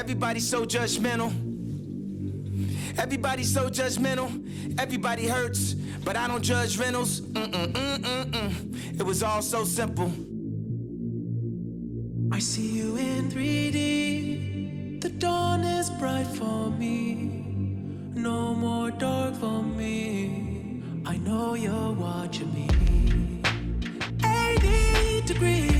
[0.08, 1.34] Everybody's so judgmental.
[2.98, 4.32] Everybody's so judgmental.
[4.80, 5.74] Everybody hurts,
[6.06, 7.24] but I don't judge rentals.
[7.36, 10.10] It was all so simple.
[12.32, 15.02] I see you in 3D.
[15.02, 17.16] The dawn is bright for me.
[18.16, 20.84] No more dark for me.
[21.06, 22.70] I know you're watching me.
[24.24, 25.77] 80 degrees,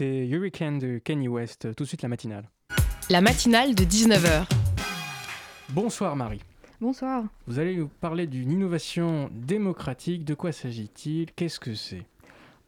[0.00, 2.48] C'était Hurricane de Kanye West, tout de suite la matinale.
[3.10, 4.46] La matinale de 19h.
[5.68, 6.40] Bonsoir Marie.
[6.80, 7.24] Bonsoir.
[7.46, 10.24] Vous allez nous parler d'une innovation démocratique.
[10.24, 11.30] De quoi s'agit-il?
[11.32, 12.06] Qu'est-ce que c'est?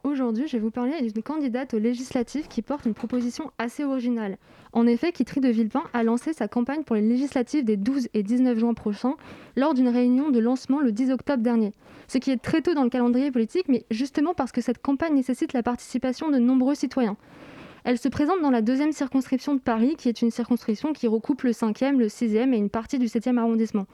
[0.04, 4.36] Aujourd'hui, je vais vous parler d'une candidate aux législatives qui porte une proposition assez originale.
[4.72, 8.24] En effet, Kitry de Villepin a lancé sa campagne pour les législatives des 12 et
[8.24, 9.14] 19 juin prochains
[9.54, 11.70] lors d'une réunion de lancement le 10 octobre dernier.
[12.08, 15.14] Ce qui est très tôt dans le calendrier politique, mais justement parce que cette campagne
[15.14, 17.16] nécessite la participation de nombreux citoyens.
[17.84, 21.42] Elle se présente dans la deuxième circonscription de Paris, qui est une circonscription qui recoupe
[21.42, 23.86] le 5e, le 6e et une partie du 7e arrondissement.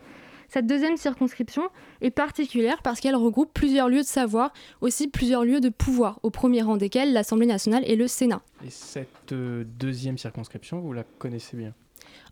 [0.48, 1.62] Cette deuxième circonscription
[2.00, 6.30] est particulière parce qu'elle regroupe plusieurs lieux de savoir, aussi plusieurs lieux de pouvoir, au
[6.30, 8.40] premier rang desquels l'Assemblée nationale et le Sénat.
[8.64, 11.74] Et cette euh, deuxième circonscription, vous la connaissez bien?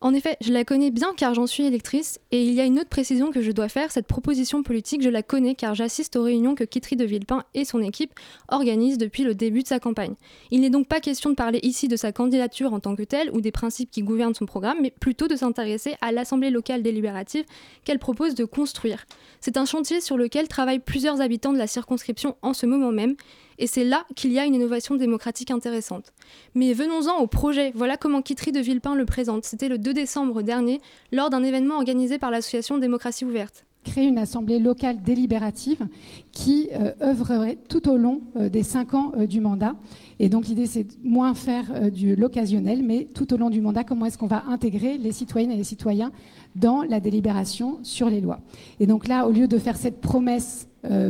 [0.01, 2.79] En effet, je la connais bien car j'en suis électrice et il y a une
[2.79, 6.23] autre précision que je dois faire, cette proposition politique, je la connais car j'assiste aux
[6.23, 8.13] réunions que Kitry de Villepin et son équipe
[8.49, 10.15] organisent depuis le début de sa campagne.
[10.51, 13.31] Il n'est donc pas question de parler ici de sa candidature en tant que telle
[13.33, 17.45] ou des principes qui gouvernent son programme, mais plutôt de s'intéresser à l'Assemblée locale délibérative
[17.85, 19.07] qu'elle propose de construire.
[19.41, 23.17] C'est un chantier sur lequel travaillent plusieurs habitants de la circonscription en ce moment même
[23.59, 26.13] et c'est là qu'il y a une innovation démocratique intéressante.
[26.55, 27.73] Mais venons-en au projet.
[27.75, 29.45] Voilà comment Kitry de Villepin le présente.
[29.45, 30.81] C'était le 2 décembre dernier,
[31.13, 33.65] lors d'un événement organisé par l'association Démocratie Ouverte.
[33.85, 35.87] créer une assemblée locale délibérative
[36.33, 39.77] qui euh, œuvrerait tout au long euh, des cinq ans euh, du mandat.
[40.19, 44.07] Et donc l'idée, c'est moins faire du l'occasionnel, mais tout au long du mandat, comment
[44.07, 46.11] est-ce qu'on va intégrer les citoyennes et les citoyens
[46.57, 48.41] dans la délibération sur les lois.
[48.81, 50.69] Et donc là, au lieu de faire cette promesse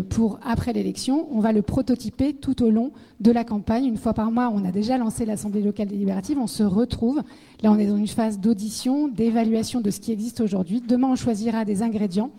[0.08, 3.86] pour après l'élection, on va le prototyper tout au long de la campagne.
[3.86, 7.22] Une fois par mois, on a déjà lancé l'Assemblée locale délibérative, on se retrouve.
[7.62, 10.82] Là, on est dans une phase d'audition, d'évaluation de ce qui existe aujourd'hui.
[10.86, 12.30] Demain, on choisira des ingrédients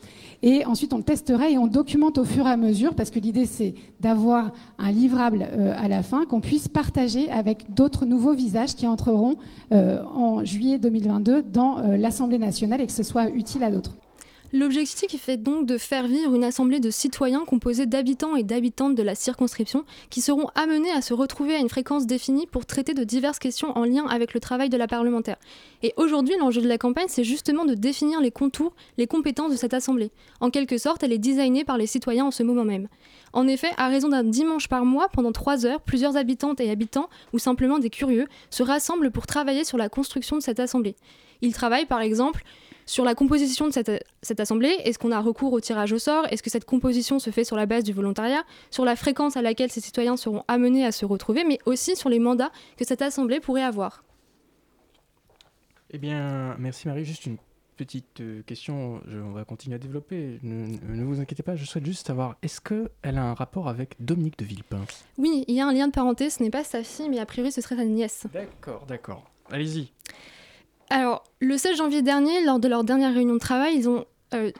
[0.44, 3.20] et ensuite on le testera et on documente au fur et à mesure parce que
[3.20, 8.34] l'idée, c'est d'avoir un livrable euh, à la fin qu'on puisse partager avec d'autres nouveaux
[8.34, 9.36] visages qui entreront
[9.72, 13.96] euh, en juillet 2022 dans euh, l'Assemblée nationale et que ce soit utile à d'autres.
[14.54, 19.04] L'objectif est donc de faire vivre une assemblée de citoyens composée d'habitants et d'habitantes de
[19.04, 23.04] la circonscription qui seront amenés à se retrouver à une fréquence définie pour traiter de
[23.04, 25.36] diverses questions en lien avec le travail de la parlementaire.
[25.84, 29.58] Et aujourd'hui, l'enjeu de la campagne, c'est justement de définir les contours, les compétences de
[29.58, 30.12] cette assemblée.
[30.40, 32.88] En quelque sorte, elle est designée par les citoyens en ce moment même.
[33.34, 37.10] En effet, à raison d'un dimanche par mois, pendant trois heures, plusieurs habitantes et habitants,
[37.34, 40.96] ou simplement des curieux, se rassemblent pour travailler sur la construction de cette assemblée.
[41.42, 42.44] Ils travaillent par exemple
[42.88, 43.92] sur la composition de cette,
[44.24, 44.70] cette assemblée.
[44.84, 47.56] Est-ce qu'on a recours au tirage au sort Est-ce que cette composition se fait sur
[47.56, 51.06] la base du volontariat Sur la fréquence à laquelle ces citoyens seront amenés à se
[51.06, 54.04] retrouver, mais aussi sur les mandats que cette assemblée pourrait avoir?
[55.92, 57.06] Eh bien, merci Marie.
[57.06, 57.38] Juste une
[57.78, 60.40] petite euh, question, je- on va continuer à développer.
[60.44, 60.66] Ne,
[60.96, 64.38] ne vous inquiétez pas, je souhaite juste savoir, est-ce qu'elle a un rapport avec Dominique
[64.40, 64.82] de Villepin?
[65.18, 67.26] Oui, il y a un lien de parenté, ce n'est pas sa fille, mais a
[67.26, 68.26] priori ce serait sa nièce.
[68.34, 69.30] D'accord, d'accord.
[69.52, 69.92] Allez-y.
[70.90, 74.52] Alors, le 16 janvier dernier, lors de leur dernière réunion de travail, ils ont euh,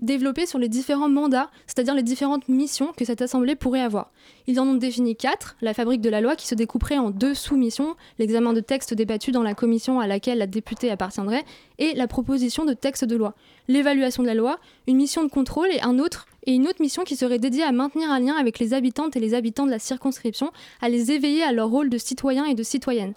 [0.00, 4.10] développés sur les différents mandats, c'est-à-dire les différentes missions que cette assemblée pourrait avoir.
[4.46, 7.34] Ils en ont défini quatre, la fabrique de la loi qui se découperait en deux
[7.34, 11.44] sous-missions, l'examen de textes débattus dans la commission à laquelle la députée appartiendrait,
[11.78, 13.34] et la proposition de texte de loi.
[13.68, 17.02] L'évaluation de la loi, une mission de contrôle et un autre et une autre mission
[17.02, 19.80] qui serait dédiée à maintenir un lien avec les habitantes et les habitants de la
[19.80, 23.14] circonscription, à les éveiller à leur rôle de citoyens et de citoyennes.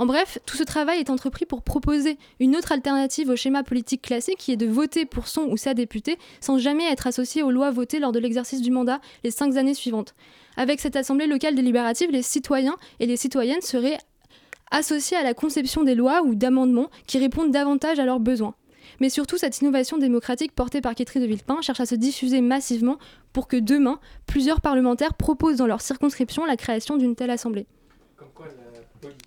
[0.00, 4.00] En bref, tout ce travail est entrepris pour proposer une autre alternative au schéma politique
[4.00, 7.50] classique qui est de voter pour son ou sa députée sans jamais être associé aux
[7.50, 10.14] lois votées lors de l'exercice du mandat les cinq années suivantes.
[10.56, 13.98] Avec cette assemblée locale délibérative, les citoyens et les citoyennes seraient
[14.70, 18.54] associés à la conception des lois ou d'amendements qui répondent davantage à leurs besoins.
[19.00, 22.96] Mais surtout, cette innovation démocratique portée par Kétry de Villepin cherche à se diffuser massivement
[23.34, 27.66] pour que demain, plusieurs parlementaires proposent dans leur circonscription la création d'une telle assemblée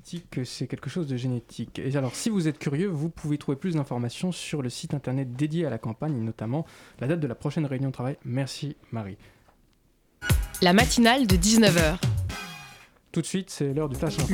[0.04, 1.80] politique, c'est quelque chose de génétique.
[1.80, 5.32] Et alors, si vous êtes curieux, vous pouvez trouver plus d'informations sur le site internet
[5.32, 6.66] dédié à la campagne, notamment
[7.00, 8.18] la date de la prochaine réunion de travail.
[8.26, 9.18] Merci Marie.
[10.62, 12.00] La matinale de 19h.
[13.14, 14.34] Tout de suite, c'est l'heure du flash info.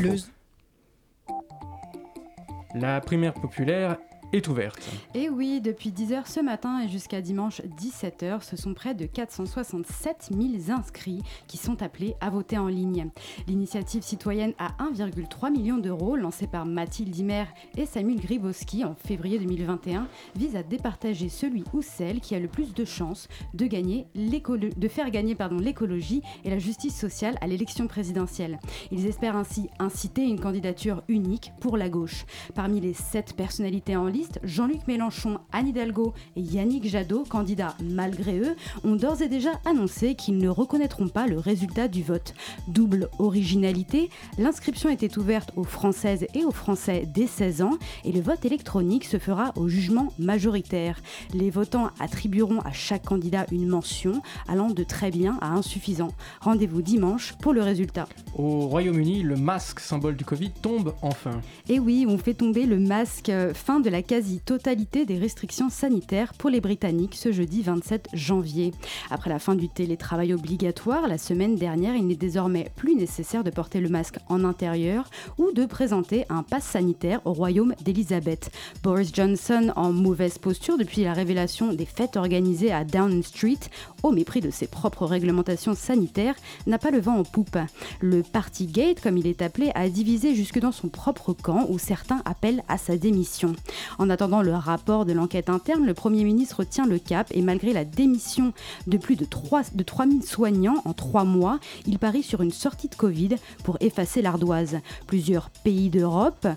[2.73, 3.97] La primaire populaire
[4.33, 4.89] est ouverte.
[5.15, 10.29] Et oui, depuis 10h ce matin et jusqu'à dimanche 17h, ce sont près de 467
[10.31, 13.09] 000 inscrits qui sont appelés à voter en ligne.
[13.47, 17.45] L'initiative citoyenne à 1,3 million d'euros, lancée par Mathilde Imer
[17.77, 22.47] et Samuel Gribowski en février 2021, vise à départager celui ou celle qui a le
[22.47, 27.87] plus de chances de, gagner de faire gagner l'écologie et la justice sociale à l'élection
[27.87, 28.59] présidentielle.
[28.91, 32.25] Ils espèrent ainsi inciter une candidature unique pour la gauche.
[32.53, 38.39] Parmi les sept personnalités en ligne, Jean-Luc Mélenchon, Anne Hidalgo et Yannick Jadot, candidats malgré
[38.39, 42.33] eux, ont d'ores et déjà annoncé qu'ils ne reconnaîtront pas le résultat du vote.
[42.67, 48.21] Double originalité, l'inscription était ouverte aux Françaises et aux Français dès 16 ans et le
[48.21, 51.01] vote électronique se fera au jugement majoritaire.
[51.33, 56.11] Les votants attribueront à chaque candidat une mention allant de très bien à insuffisant.
[56.41, 58.07] Rendez-vous dimanche pour le résultat.
[58.37, 61.41] Au Royaume-Uni, le masque symbole du Covid tombe enfin.
[61.67, 66.33] Et oui, on fait tomber le masque euh, fin de la quasi-totalité des restrictions sanitaires
[66.33, 68.73] pour les Britanniques ce jeudi 27 janvier.
[69.11, 73.51] Après la fin du télétravail obligatoire, la semaine dernière, il n'est désormais plus nécessaire de
[73.51, 78.49] porter le masque en intérieur ou de présenter un pass sanitaire au royaume d'Elisabeth.
[78.81, 83.59] Boris Johnson, en mauvaise posture depuis la révélation des fêtes organisées à Downing Street,
[84.01, 86.35] au mépris de ses propres réglementations sanitaires,
[86.65, 87.59] n'a pas le vent en poupe.
[88.01, 92.23] Le Partygate, comme il est appelé, a divisé jusque dans son propre camp où certains
[92.25, 93.53] appellent à sa démission.
[93.99, 97.73] En attendant le rapport de l'enquête interne, le Premier ministre tient le cap et malgré
[97.73, 98.53] la démission
[98.87, 102.87] de plus de, 3, de 3000 soignants en trois mois, il parie sur une sortie
[102.87, 103.35] de Covid
[103.65, 104.77] pour effacer l'ardoise.
[105.05, 106.47] Plusieurs pays d'Europe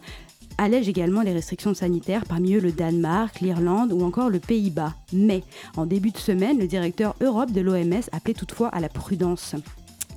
[0.56, 4.94] allègent également les restrictions sanitaires, parmi eux le Danemark, l'Irlande ou encore le Pays-Bas.
[5.12, 5.42] Mais
[5.76, 9.56] en début de semaine, le directeur Europe de l'OMS appelait toutefois à la prudence.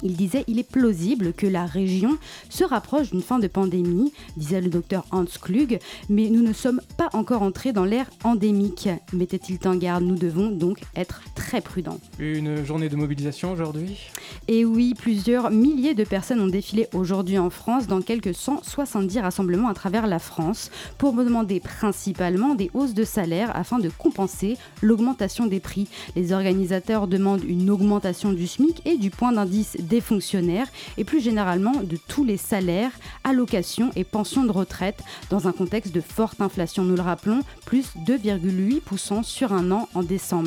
[0.03, 2.17] Il disait il est plausible que la région
[2.49, 5.79] se rapproche d'une fin de pandémie, disait le docteur Hans Klug,
[6.09, 8.89] mais nous ne sommes pas encore entrés dans l'ère endémique.
[9.13, 11.99] Mettait-il en garde Nous devons donc être très prudents.
[12.19, 14.09] Une journée de mobilisation aujourd'hui?
[14.47, 19.69] Et oui, plusieurs milliers de personnes ont défilé aujourd'hui en France dans quelques 170 rassemblements
[19.69, 25.47] à travers la France pour demander principalement des hausses de salaire afin de compenser l'augmentation
[25.47, 25.87] des prix.
[26.15, 30.67] Les organisateurs demandent une augmentation du SMIC et du point d'indice des fonctionnaires
[30.97, 32.91] et plus généralement de tous les salaires,
[33.23, 36.83] allocations et pensions de retraite dans un contexte de forte inflation.
[36.83, 40.45] Nous le rappelons, plus 2,8% sur un an en décembre.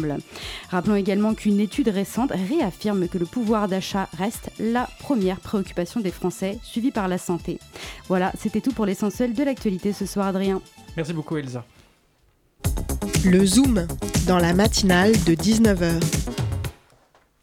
[0.71, 6.11] Rappelons également qu'une étude récente réaffirme que le pouvoir d'achat reste la première préoccupation des
[6.11, 7.59] Français, suivie par la santé.
[8.09, 10.61] Voilà, c'était tout pour l'essentiel de l'actualité ce soir, Adrien.
[10.97, 11.65] Merci beaucoup, Elsa.
[13.25, 13.87] Le Zoom,
[14.27, 16.01] dans la matinale de 19h.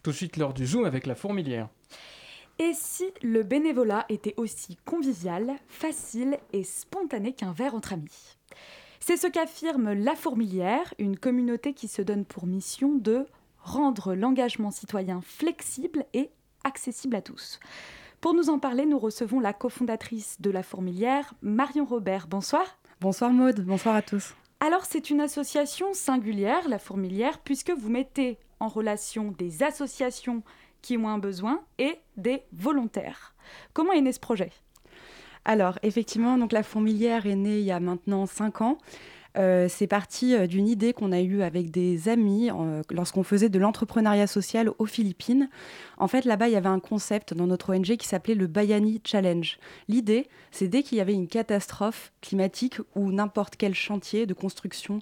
[0.04, 1.68] Tout de suite, l'heure du Zoom avec la fourmilière.
[2.58, 8.38] Et si le bénévolat était aussi convivial, facile et spontané qu'un verre entre amis?
[9.02, 13.26] C'est ce qu'affirme La Fourmilière, une communauté qui se donne pour mission de
[13.60, 16.30] rendre l'engagement citoyen flexible et
[16.64, 17.60] accessible à tous.
[18.22, 22.28] Pour nous en parler, nous recevons la cofondatrice de La Fourmilière, Marion Robert.
[22.28, 22.80] Bonsoir.
[23.02, 24.34] Bonsoir Maude, bonsoir à tous.
[24.62, 30.42] Alors c'est une association singulière, La Fourmilière, puisque vous mettez en relation des associations
[30.86, 33.34] qui ont un besoin et des volontaires.
[33.74, 34.52] Comment est né ce projet?
[35.44, 38.78] Alors, effectivement, donc la fourmilière est née il y a maintenant 5 ans.
[39.38, 42.52] euh, c'est parti euh, d'une idée qu'on a eue avec des amis
[42.92, 45.50] lorsqu'on faisait de l'entrepreneuriat social aux Philippines.
[45.98, 49.02] En fait, là-bas, il y avait un concept dans notre ONG qui s'appelait le Bayani
[49.04, 49.58] Challenge.
[49.88, 55.00] L'idée, c'est dès qu'il y avait une catastrophe climatique ou n'importe quel chantier de construction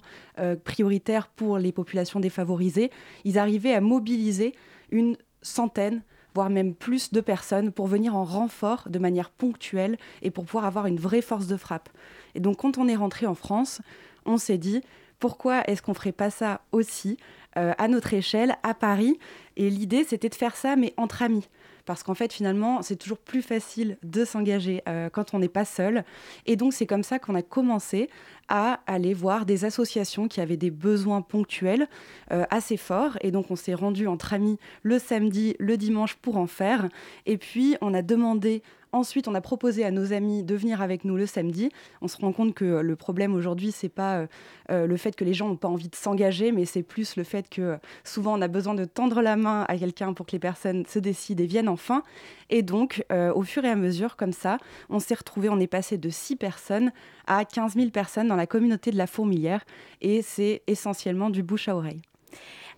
[0.64, 2.90] prioritaire pour les populations défavorisées,
[3.24, 4.54] ils arrivaient à mobiliser
[4.90, 6.02] une centaine,
[6.34, 10.64] voire même plus de personnes pour venir en renfort de manière ponctuelle et pour pouvoir
[10.64, 11.88] avoir une vraie force de frappe.
[12.34, 13.80] Et donc quand on est rentré en France,
[14.26, 14.82] on s'est dit
[15.20, 17.16] pourquoi est-ce qu'on ferait pas ça aussi
[17.56, 19.18] euh, à notre échelle, à Paris?
[19.56, 21.48] Et l'idée c'était de faire ça mais entre amis
[21.84, 25.64] parce qu'en fait finalement c'est toujours plus facile de s'engager euh, quand on n'est pas
[25.64, 26.04] seul.
[26.46, 28.08] Et donc c'est comme ça qu'on a commencé
[28.48, 31.88] à aller voir des associations qui avaient des besoins ponctuels
[32.32, 33.16] euh, assez forts.
[33.20, 36.88] Et donc on s'est rendu entre amis le samedi, le dimanche pour en faire.
[37.26, 38.62] Et puis on a demandé
[38.94, 41.68] Ensuite, on a proposé à nos amis de venir avec nous le samedi.
[42.00, 44.26] On se rend compte que le problème aujourd'hui, c'est pas euh,
[44.70, 47.24] euh, le fait que les gens n'ont pas envie de s'engager, mais c'est plus le
[47.24, 50.38] fait que souvent on a besoin de tendre la main à quelqu'un pour que les
[50.38, 52.04] personnes se décident et viennent enfin.
[52.50, 54.58] Et donc, euh, au fur et à mesure, comme ça,
[54.90, 56.92] on s'est retrouvé, on est passé de 6 personnes
[57.26, 59.64] à 15 000 personnes dans la communauté de la fourmilière.
[60.02, 62.02] Et c'est essentiellement du bouche à oreille.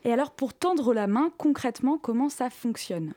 [0.06, 3.12] Et alors, pour tendre la main, concrètement, comment ça fonctionne?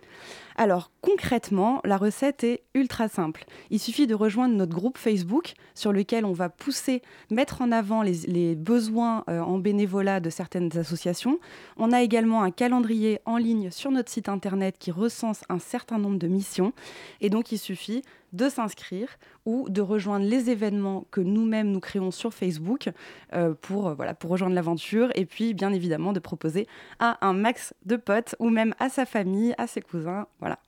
[0.60, 3.46] Alors concrètement, la recette est ultra simple.
[3.70, 8.02] Il suffit de rejoindre notre groupe Facebook sur lequel on va pousser, mettre en avant
[8.02, 11.40] les, besoins euh, en bénévolat de certaines associations.
[11.78, 15.98] On a également un calendrier en ligne sur notre site internet qui recense un certain
[15.98, 16.74] nombre de missions.
[17.22, 18.02] Et donc il suffit
[18.34, 19.10] de s'inscrire
[19.46, 22.90] ou de rejoindre les événements que nous-mêmes nous créons sur Facebook
[23.34, 26.68] euh, pour, euh, voilà, pour rejoindre l'aventure et puis bien évidemment de proposer
[27.00, 30.28] à un max de potes ou même à sa famille, à ses cousins.
[30.40, 30.60] Voilà.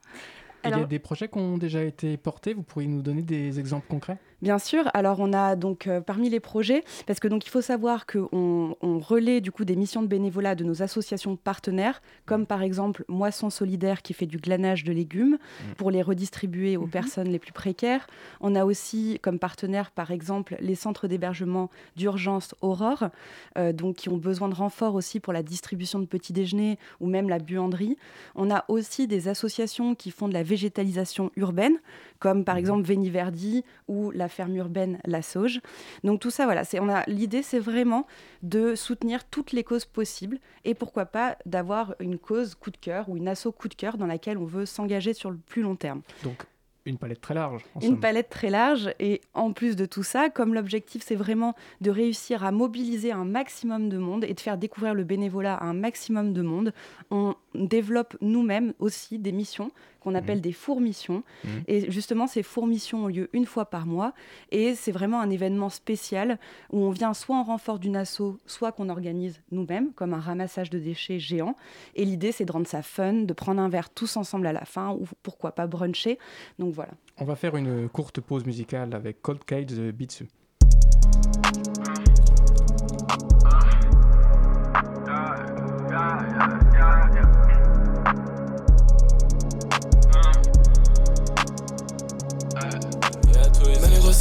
[0.64, 3.58] Il y a des projets qui ont déjà été portés, vous pourriez nous donner des
[3.58, 4.18] exemples concrets?
[4.42, 4.90] Bien sûr.
[4.92, 8.76] Alors on a donc euh, parmi les projets, parce que donc il faut savoir qu'on
[8.80, 13.04] on relaie du coup des missions de bénévolat de nos associations partenaires, comme par exemple
[13.06, 15.74] Moisson Solidaire qui fait du glanage de légumes mmh.
[15.76, 16.90] pour les redistribuer aux mmh.
[16.90, 18.08] personnes les plus précaires.
[18.40, 23.10] On a aussi comme partenaire par exemple les centres d'hébergement d'urgence Aurore,
[23.58, 27.06] euh, donc qui ont besoin de renforts aussi pour la distribution de petits déjeuners ou
[27.06, 27.96] même la buanderie.
[28.34, 31.76] On a aussi des associations qui font de la végétalisation urbaine,
[32.18, 32.58] comme par mmh.
[32.58, 35.60] exemple Véniverdi ou la ferme urbaine La Sauge.
[36.04, 38.06] Donc tout ça, voilà, on a l'idée, c'est vraiment
[38.42, 43.08] de soutenir toutes les causes possibles et pourquoi pas d'avoir une cause coup de cœur
[43.08, 45.76] ou une asso coup de cœur dans laquelle on veut s'engager sur le plus long
[45.76, 46.02] terme.
[46.24, 46.46] Donc
[46.84, 47.62] une palette très large.
[47.80, 48.92] une palette très large.
[48.98, 53.24] Et en plus de tout ça, comme l'objectif, c'est vraiment de réussir à mobiliser un
[53.24, 56.72] maximum de monde et de faire découvrir le bénévolat à un maximum de monde,
[57.10, 60.42] on développe nous-mêmes aussi des missions qu'on appelle mmh.
[60.42, 61.22] des fourmissions.
[61.44, 61.48] Mmh.
[61.68, 64.14] Et justement, ces fourmissions ont lieu une fois par mois.
[64.50, 66.38] Et c'est vraiment un événement spécial
[66.72, 70.70] où on vient soit en renfort d'une asso, soit qu'on organise nous-mêmes, comme un ramassage
[70.70, 71.56] de déchets géant.
[71.94, 74.64] Et l'idée, c'est de rendre ça fun, de prendre un verre tous ensemble à la
[74.64, 76.18] fin, ou pourquoi pas bruncher.
[76.58, 76.92] Donc voilà.
[77.18, 80.26] On va faire une courte pause musicale avec Cold Cage de Bitsu.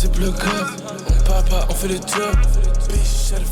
[0.02, 0.76] C'est plus grave.
[1.10, 2.36] On part pas, on fait le job.
[2.90, 3.44] Bitch, elle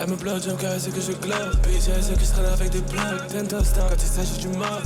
[0.00, 1.56] Elle me bloque, j'aime caresser que je globe.
[1.64, 3.26] Bitch, elle sait que je traîne avec des blocs.
[3.28, 4.82] Ten quand il s'agit du mob.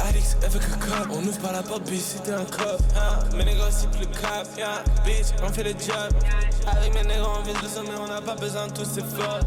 [0.00, 1.08] Alex, avec un cop.
[1.12, 2.80] On ouvre pas la porte, bitch, t'es un cop.
[2.96, 3.18] Hein.
[3.36, 4.46] Mes négros, c'est plus cap.
[4.56, 4.82] Yeah.
[5.04, 6.12] Bitch, on fait le job.
[6.66, 9.46] Avec mes négros, on vient de mais on n'a pas besoin de tous ces flottes.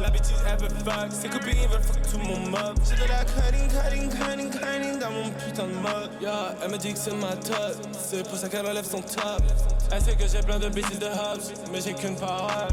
[0.00, 1.12] La bêtise, elle veut fuck.
[1.12, 2.78] Ses copines, veulent fuck tout mon mob.
[2.88, 6.10] J'ai de la cutting, cutting, cutting, cutting dans mon putain de mode.
[6.20, 7.76] Yeah, elle me dit que c'est ma top.
[7.92, 9.42] C'est pour ça qu'elle me lève son top.
[9.90, 12.68] Elle sait que j'ai plein de bêtises de hubs, mais j'ai qu'une parole.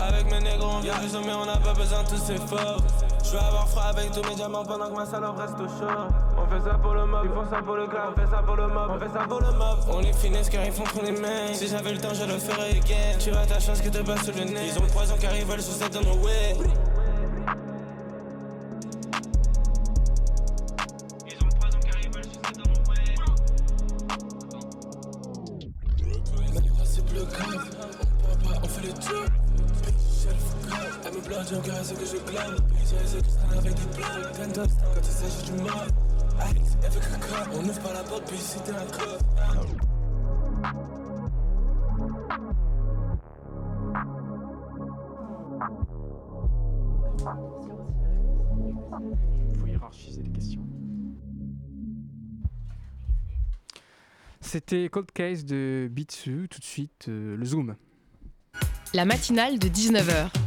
[0.00, 2.76] Avec mes négros, on vient du sommet, on n'a pas besoin de tous ces faux.
[3.24, 5.90] Je veux avoir froid avec tous mes diamants pendant que ma salope reste au chaud.
[6.36, 8.42] On fait ça pour le mob, ils font ça pour le club, on fait ça
[8.42, 9.78] pour le mob, on fait ça pour le mob.
[9.88, 11.52] On les finesse car ils font trop les mains.
[11.54, 13.18] Si j'avais le temps, je le ferais again.
[13.18, 14.68] Tu as ta chance que te passe sous le nez.
[14.68, 16.00] Ils ont poison car ils veulent sous cette dans.
[31.28, 35.04] J'aime caresser que je glane J'ai ceux qui traînent avec des plans Ten quand il
[35.04, 35.88] s'agit du mal
[36.40, 39.22] Alex avec un cop On ouvre pas la porte puis si t'es un cop
[49.50, 50.64] Il faut hiérarchiser les questions.
[54.40, 57.74] C'était Cold Case de Bitsu, tout de suite euh, le Zoom.
[58.94, 60.45] La matinale de 19h Et de nouveau,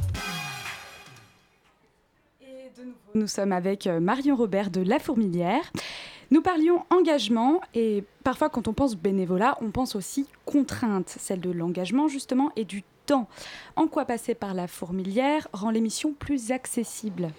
[3.16, 5.72] nous sommes avec euh, Marion Robert de La Fourmilière.
[6.32, 11.50] Nous parlions engagement et parfois quand on pense bénévolat, on pense aussi contrainte, celle de
[11.50, 13.28] l'engagement justement et du temps.
[13.76, 17.30] En quoi passer par La Fourmilière rend l'émission plus accessible?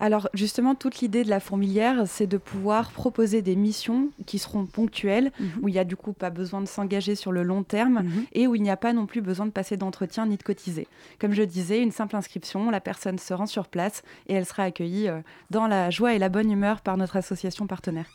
[0.00, 4.64] Alors justement, toute l'idée de la fourmilière, c'est de pouvoir proposer des missions qui seront
[4.64, 5.50] ponctuelles, mhm.
[5.62, 8.24] où il n'y a du coup pas besoin de s'engager sur le long terme mhm.
[8.32, 10.88] et où il n'y a pas non plus besoin de passer d'entretien ni de cotiser.
[11.20, 14.64] Comme je disais, une simple inscription, la personne se rend sur place et elle sera
[14.64, 15.20] accueillie euh,
[15.50, 18.06] dans la joie et la bonne humeur par notre association partenaire.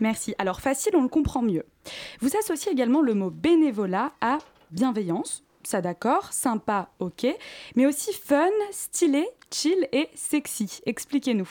[0.00, 0.34] Merci.
[0.38, 1.64] Alors facile, on le comprend mieux.
[2.20, 4.38] Vous associez également le mot bénévolat à
[4.70, 7.26] bienveillance, ça d'accord, sympa, ok,
[7.76, 10.80] mais aussi fun, stylé, chill et sexy.
[10.86, 11.48] Expliquez-nous.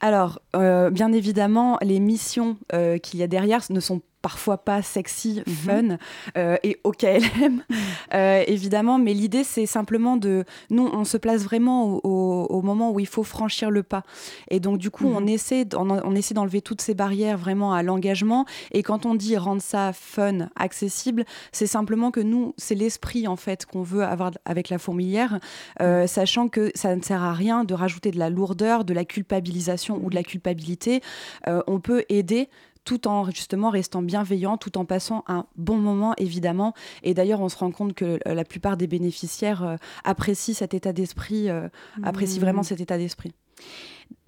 [0.00, 4.82] Alors, euh, bien évidemment, les missions euh, qu'il y a derrière ne sont parfois pas
[4.82, 5.54] sexy, mhm.
[5.54, 5.98] fun
[6.36, 7.62] euh, et au KLM,
[8.12, 8.98] euh, évidemment.
[8.98, 10.44] Mais l'idée, c'est simplement de.
[10.68, 14.02] Nous, on se place vraiment au, moment où il faut franchir le pas.
[14.50, 15.28] Et donc, du coup, on mhm.
[15.28, 18.46] essaie, on, essaie d'enlever toutes ces barrières vraiment à l'engagement.
[18.72, 23.36] Et quand on dit rendre ça fun, accessible, c'est simplement que nous, c'est l'esprit, en
[23.36, 25.38] fait, qu'on veut avoir avec la fourmilière,
[25.80, 26.06] euh, mhm.
[26.08, 30.00] sachant que ça ne sert à rien de rajouter de la lourdeur, de la culpabilisation
[30.02, 31.00] ou de la culpabilité.
[31.46, 32.48] on peut aider
[32.86, 36.72] tout en justement restant bienveillant, tout en passant un bon moment évidemment.
[37.02, 40.72] Et d'ailleurs, on se rend compte que euh, la plupart des bénéficiaires euh, apprécient cet
[40.72, 41.68] état d'esprit, euh,
[42.02, 42.64] apprécient vraiment mmh.
[42.64, 43.34] cet état d'esprit.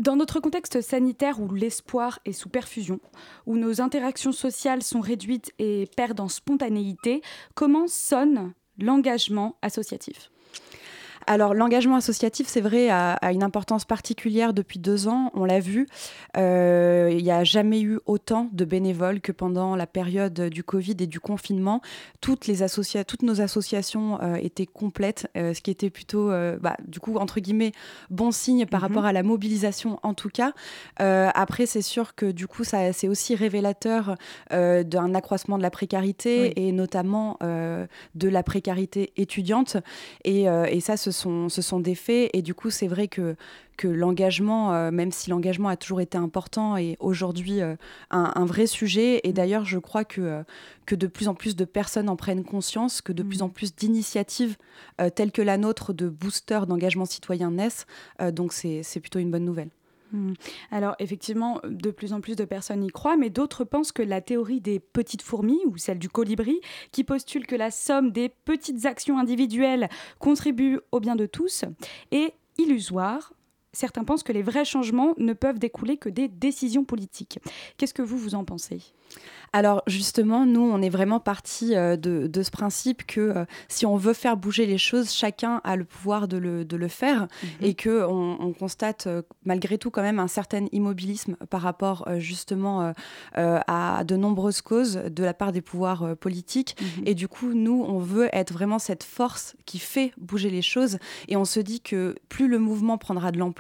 [0.01, 2.99] Dans notre contexte sanitaire où l'espoir est sous perfusion,
[3.47, 7.23] où nos interactions sociales sont réduites et perdent en spontanéité,
[7.55, 10.31] comment sonne l'engagement associatif?
[11.29, 15.87] Alors l'engagement associatif, c'est vrai, a, une importance particulière depuis deux ans, on l'a vu.
[16.39, 20.97] Euh, il n'y a jamais eu autant de bénévoles que pendant la période du Covid
[21.01, 21.83] et du confinement.
[22.22, 22.66] Toutes, les
[23.07, 27.41] toutes nos associations euh, étaient complètes, euh, ce qui était plutôt, bah, du coup, entre
[27.41, 27.72] guillemets,
[28.09, 28.89] bon signe par mhm.
[28.89, 30.53] rapport à la mobilisation en tout cas.
[30.97, 34.14] après, c'est sûr que du coup, ça, c'est aussi révélateur
[34.51, 39.76] d'un accroissement de la précarité et notamment de la précarité étudiante.
[40.24, 41.11] Et, et ça, ce
[41.49, 42.31] ce sont des faits.
[42.33, 43.37] Et du coup, c'est vrai que,
[43.77, 47.77] que l'engagement, euh, même si l'engagement a toujours été important, est aujourd'hui euh,
[48.11, 49.21] un, vrai sujet.
[49.25, 50.43] Et d'ailleurs, je crois que, euh,
[50.87, 53.75] que de plus en plus de personnes en prennent conscience, que de plus en plus
[53.75, 54.57] d'initiatives
[55.14, 57.87] telles que la nôtre de boosters d'engagement citoyen naissent.
[58.33, 59.71] donc, c'est plutôt une bonne nouvelle.
[60.13, 60.33] Hmm.
[60.71, 64.21] Alors effectivement, de plus en plus de personnes y croient, mais d'autres pensent que la
[64.21, 66.61] théorie des petites fourmis ou celle du colibri,
[66.93, 69.89] qui postule que la somme des petites actions individuelles
[70.19, 71.65] contribue au bien de tous,
[72.11, 73.33] est illusoire.
[73.73, 77.39] Certains pensent que les vrais changements ne peuvent découler que des décisions politiques.
[77.77, 78.81] Qu'est-ce que vous, vous en pensez?
[79.53, 83.97] Alors justement, nous, on est vraiment parti euh, de, ce principe que euh, si on
[83.97, 87.49] veut faire bouger les choses, chacun a le pouvoir de le, faire mhm.
[87.62, 92.93] et que on, constate euh, malgré tout quand même un certain immobilisme par rapport justement
[93.35, 96.77] à de nombreuses causes de la part des pouvoirs politiques.
[96.81, 97.03] Mhm.
[97.07, 100.99] Et du coup, nous, on veut être vraiment cette force qui fait bouger les choses
[101.29, 103.58] et on se dit que plus le mouvement prendra de l'ampleur,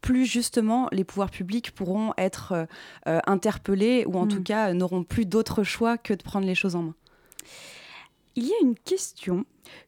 [0.00, 2.66] plus justement les pouvoirs publics pourront être
[3.06, 4.44] interpellés ou en tout mhm.
[4.44, 6.94] cas n'auront plus d'autre choix que de prendre les choses en main.
[8.36, 9.44] Il y a une question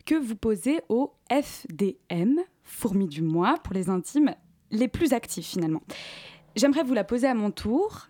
[0.07, 4.35] que vous posez au FDM, fourmi du mois, pour les intimes
[4.73, 5.83] les plus actifs finalement.
[6.57, 8.09] J'aimerais vous la poser à mon tour.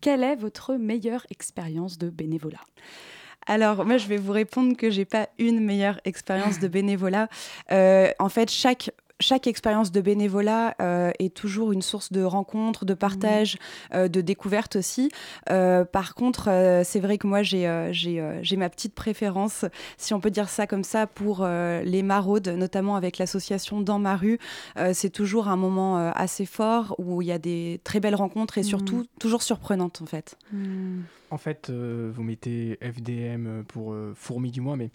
[0.00, 2.60] Quelle est votre meilleure expérience de bénévolat?
[3.46, 7.28] Alors, moi, je vais vous répondre que j'ai pas une meilleure expérience de bénévolat.
[7.72, 12.84] Euh, en fait, chaque chaque expérience de bénévolat euh, est toujours une source de rencontres,
[12.84, 13.94] de partage, mmh.
[13.94, 15.10] euh, de découvertes aussi.
[15.50, 16.50] Euh, par contre,
[16.84, 17.66] c'est vrai que moi, j'ai
[18.56, 19.64] ma petite préférence,
[19.96, 24.16] si on peut dire ça comme ça, pour les maraudes, notamment avec l'association Dans ma
[24.16, 24.38] rue.
[24.92, 28.62] c'est toujours un moment assez fort où il y a des très belles rencontres et
[28.62, 29.06] surtout mmh.
[29.18, 30.36] toujours surprenantes en fait.
[30.52, 31.00] Mmh.
[31.30, 34.90] En fait, vous mettez FDM pour fourmi du mois, mais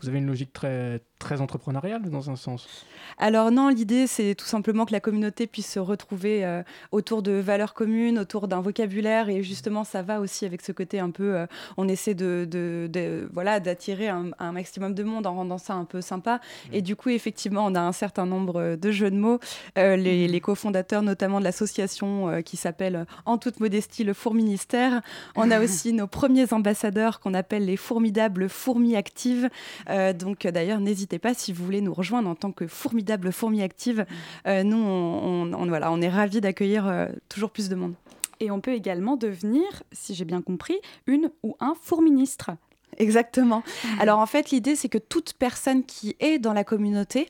[0.00, 2.86] vous avez une logique très, très entrepreneuriale dans un sens
[3.18, 6.62] Alors non, l'idée c'est tout simplement que la communauté puisse se retrouver euh,
[6.92, 9.28] autour de valeurs communes, autour d'un vocabulaire.
[9.28, 11.46] Et justement ça va aussi avec ce côté un peu, euh,
[11.76, 16.00] on essaie de, de, voilà d'attirer un, maximum de monde en rendant ça un peu
[16.00, 16.36] sympa.
[16.36, 16.74] Mmh.
[16.74, 19.38] et du coup effectivement on a un certain nombre de jeux de mots,
[19.76, 25.02] euh, les, les cofondateurs notamment de l'association qui s'appelle en toute modestie le Fourministère,
[25.36, 29.48] on a aussi nos premiers ambassadeurs qu'on appelle les formidables fourmis actives.
[29.88, 33.62] Euh, donc d'ailleurs, n'hésitez pas si vous voulez nous rejoindre en tant que formidable fourmi
[33.62, 34.04] active.
[34.46, 37.94] Euh, nous, on, voilà, on est ravis d'accueillir euh, toujours plus de monde.
[38.40, 42.50] Et on peut également devenir, si j'ai bien compris, une ou un fourministre.
[42.98, 43.62] Exactement.
[43.98, 47.28] Alors en fait, l'idée, c'est que toute personne qui est dans la communauté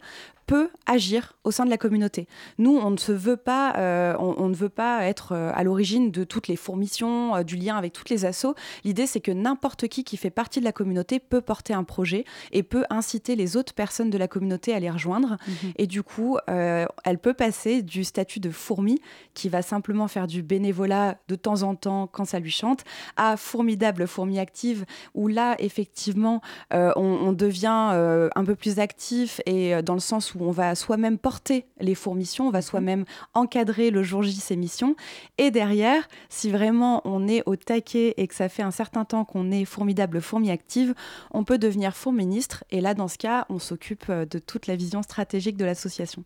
[0.49, 2.27] peut agir au sein de la communauté.
[2.57, 6.11] Nous, on ne se veut pas, euh, on, ne veut pas être euh, à l'origine
[6.11, 8.55] de toutes les fourmissions, euh, du lien avec toutes les assos.
[8.83, 12.25] L'idée, c'est que n'importe qui qui fait partie de la communauté peut porter un projet
[12.51, 15.37] et peut inciter les autres personnes de la communauté à les rejoindre.
[15.47, 15.73] Mhm.
[15.77, 19.01] Et du coup, elle peut passer du statut de fourmi,
[19.35, 22.85] qui va simplement faire du bénévolat de temps en temps quand ça lui chante,
[23.17, 26.41] à formidable fourmi active, où là, effectivement,
[26.73, 30.75] on, on, devient un peu plus actif et dans le sens où où on va
[30.75, 32.63] soi-même porter les fourmissions, on va mhm.
[32.63, 34.97] soi-même encadrer le jour J ces missions.
[35.39, 39.25] Et derrière, si vraiment on est au taquet et que ça fait un certain temps
[39.25, 40.95] qu'on est formidable fourmi active,
[41.31, 42.65] on peut devenir fourministre.
[42.71, 46.25] Et là, dans ce cas, on s'occupe euh, de toute la vision stratégique de l'association.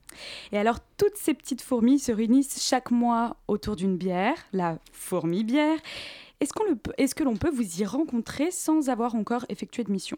[0.53, 5.45] Et alors, toutes ces petites fourmis se réunissent chaque mois autour d'une bière, la fourmi
[5.45, 5.79] bière.
[6.43, 6.65] Est-ce, qu'on
[6.99, 10.17] est-ce que l'on peut vous y rencontrer sans avoir encore effectué de mission?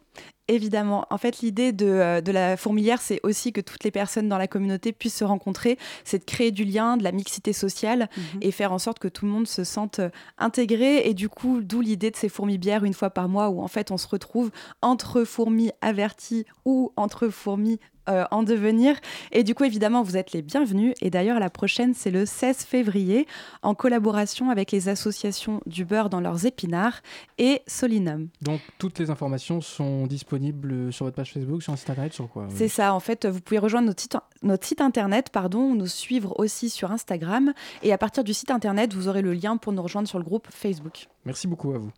[0.48, 1.06] Évidemment.
[1.10, 4.38] En fait, l'idée de, euh, de, la fourmilière, c'est aussi que toutes les personnes dans
[4.38, 5.76] la communauté puissent se rencontrer.
[6.02, 8.38] C'est de créer du lien, de la mixité sociale mhm.
[8.40, 10.08] et faire en sorte que tout le monde se sente euh,
[10.38, 11.06] intégré.
[11.06, 13.90] Et du coup, d'où l'idée de ces fourmis-bières une fois par mois où en fait
[13.90, 14.50] on se retrouve
[14.80, 18.96] entre fourmis averties ou entre fourmis euh, en devenir.
[19.32, 20.94] Et du coup, évidemment, vous êtes les bienvenus.
[21.00, 23.26] Et d'ailleurs, la prochaine, c'est le 16 février,
[23.62, 27.00] en collaboration avec les associations du beurre dans leurs épinards
[27.38, 28.28] et Solinum.
[28.42, 32.28] Donc, toutes les informations sont disponibles sur votre page Facebook, sur un site internet, sur
[32.28, 32.94] quoi C'est ça.
[32.94, 36.92] En fait, vous pouvez rejoindre notre site, notre site internet, pardon, nous suivre aussi sur
[36.92, 37.52] Instagram.
[37.82, 40.24] Et à partir du site internet, vous aurez le lien pour nous rejoindre sur le
[40.24, 41.08] groupe Facebook.
[41.24, 41.90] Merci beaucoup à vous.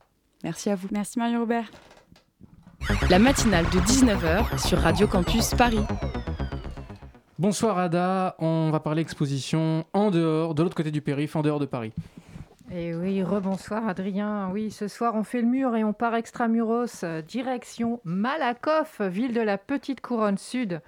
[0.45, 0.89] Merci à vous.
[0.91, 1.71] Merci Mario Robert.
[3.11, 5.81] La matinale de 19h sur Radio Campus Paris.
[7.39, 11.59] Bonsoir Ada, on va parler exposition en dehors, de l'autre côté du périph', en dehors
[11.59, 11.93] de Paris.
[12.73, 14.51] Et eh oui, rebonsoir Adrien.
[14.53, 19.41] Oui, ce soir on fait le mur et on part extramuros, direction Malakoff, ville de
[19.41, 20.81] la petite couronne sud.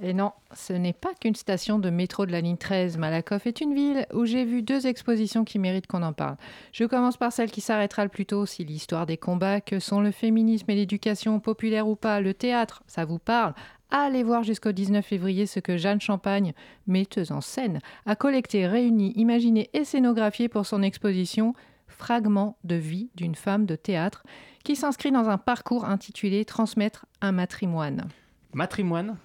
[0.00, 2.96] Et non, ce n'est pas qu'une station de métro de la ligne 13.
[2.96, 6.36] Malakoff est une ville où j'ai vu deux expositions qui méritent qu'on en parle.
[6.70, 10.00] Je commence par celle qui s'arrêtera le plus tôt, si l'histoire des combats que sont
[10.00, 13.54] le féminisme et l'éducation, populaire ou pas, le théâtre, ça vous parle.
[13.90, 16.54] Allez voir jusqu'au 19 février ce que Jeanne Champagne,
[16.86, 21.54] metteuse en scène, a collecté, réuni, imaginé et scénographié pour son exposition
[21.86, 24.24] Fragments de vie d'une femme de théâtre,
[24.64, 28.08] qui s'inscrit dans un parcours intitulé Transmettre un matrimoine.
[28.52, 29.16] Matrimoine?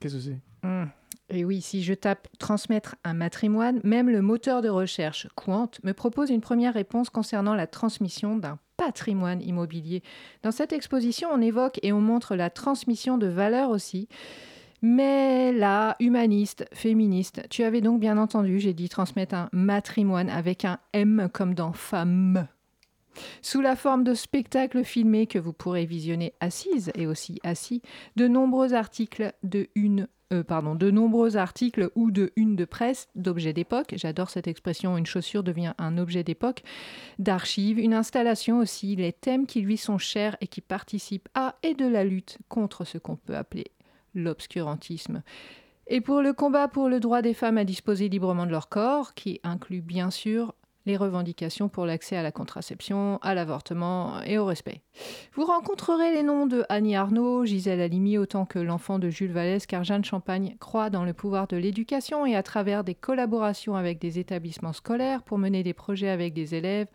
[0.00, 0.66] Qu'est-ce que c'est?
[0.66, 0.86] Hmm.
[1.30, 5.92] Et oui, si je tape transmettre un matrimoine, même le moteur de recherche Quant me
[5.92, 10.02] propose une première réponse concernant la transmission d'un patrimoine immobilier.
[10.42, 14.08] Dans cette exposition, on évoque et on montre la transmission de valeurs aussi.
[14.80, 20.64] Mais là, humaniste, féministe, tu avais donc bien entendu, j'ai dit transmettre un matrimoine avec
[20.64, 22.48] un M comme dans femme.
[23.42, 27.82] Sous la forme de spectacles filmés que vous pourrez visionner assises et aussi assis,
[28.16, 33.52] de nombreux articles de une euh, de nombreux articles ou de une de presse d'objets
[33.52, 33.94] d'époque.
[33.96, 36.62] J'adore cette expression, une chaussure devient un objet d'époque,
[37.18, 41.74] d'archives, une installation aussi, les thèmes qui lui sont chers et qui participent à et
[41.74, 43.66] de la lutte contre ce qu'on peut appeler
[44.14, 45.22] l'obscurantisme.
[45.86, 49.14] Et pour le combat pour le droit des femmes à disposer librement de leur corps,
[49.14, 50.54] qui inclut bien sûr
[50.86, 54.80] les revendications pour l'accès à la contraception, à l'avortement et au respect.
[55.34, 59.66] Vous rencontrerez les noms de Annie Arnaud, Gisèle Halimi autant que l'enfant de Jules Vallès
[59.66, 63.98] car Jeanne Champagne croit dans le pouvoir de l'éducation et à travers des collaborations avec
[63.98, 66.88] des établissements scolaires pour mener des projets avec des élèves,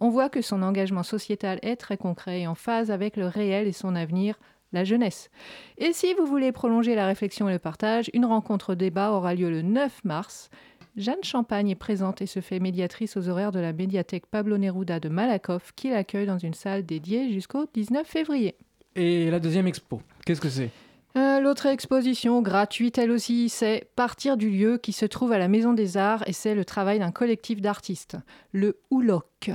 [0.00, 3.66] on voit que son engagement sociétal est très concret et en phase avec le réel
[3.66, 4.38] et son avenir
[4.72, 5.30] la jeunesse.
[5.78, 9.50] Et si vous voulez prolonger la réflexion et le partage, une rencontre débat aura lieu
[9.50, 10.50] le 9 mars
[10.98, 14.98] Jeanne Champagne est présente et se fait médiatrice aux horaires de la médiathèque Pablo Neruda
[14.98, 18.56] de Malakoff, qui l'accueille dans une salle dédiée jusqu'au 19 février.
[18.96, 20.70] Et la deuxième expo, qu'est-ce que c'est?
[21.16, 25.46] Euh, L'autre exposition, gratuite elle aussi, c'est Partir du lieu qui se trouve à la
[25.46, 28.16] Maison des Arts et c'est le travail d'un collectif d'artistes,
[28.50, 29.52] le Houloc,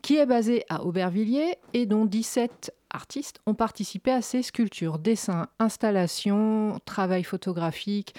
[0.00, 5.48] qui est basé à Aubervilliers et dont 17 artistes ont participé à ces sculptures, dessins,
[5.58, 8.14] installations, travail photographique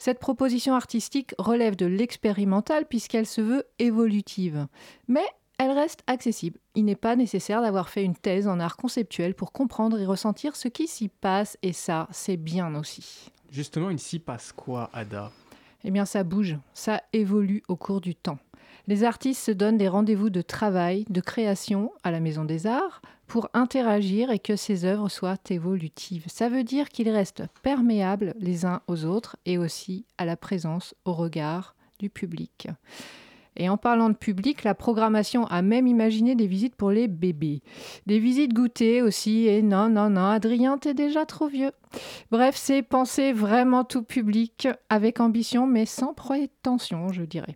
[0.00, 4.66] cette proposition artistique relève de l'expérimental puisqu'elle se veut évolutive.
[5.08, 5.26] Mais
[5.58, 6.58] elle reste accessible.
[6.74, 10.56] Il n'est pas nécessaire d'avoir fait une thèse en art conceptuel pour comprendre et ressentir
[10.56, 13.30] ce qui s'y passe, et ça, c'est bien aussi.
[13.50, 15.30] Justement, il s'y passe quoi, Ada?
[15.84, 18.38] Eh bien, ça bouge, ça évolue au cours du temps.
[18.90, 23.02] Les artistes se donnent des rendez-vous de travail, de création à la Maison des Arts
[23.28, 26.24] pour interagir et que ces œuvres soient évolutives.
[26.26, 30.96] Ça veut dire qu'ils restent perméables les uns aux autres et aussi à la présence,
[31.04, 32.66] au regard du public.
[33.56, 37.62] Et en parlant de public, la programmation a même imaginé des visites pour les bébés.
[38.06, 41.72] Des visites goûtées aussi, et non, non, non, Adrien, t'es déjà trop vieux.
[42.30, 47.54] Bref, c'est penser vraiment tout public, avec ambition, mais sans prétention, je dirais.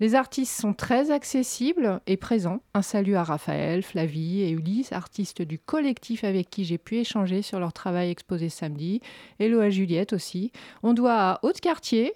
[0.00, 2.60] Les artistes sont très accessibles et présents.
[2.74, 7.42] Un salut à Raphaël, Flavie et Ulysse, artistes du collectif avec qui j'ai pu échanger
[7.42, 9.00] sur leur travail exposé samedi.
[9.38, 10.50] Hello à Juliette aussi.
[10.82, 12.12] On doit à Haute-Cartier,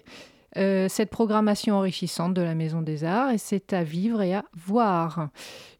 [0.57, 4.43] euh, cette programmation enrichissante de la Maison des Arts et c'est à vivre et à
[4.53, 5.29] voir.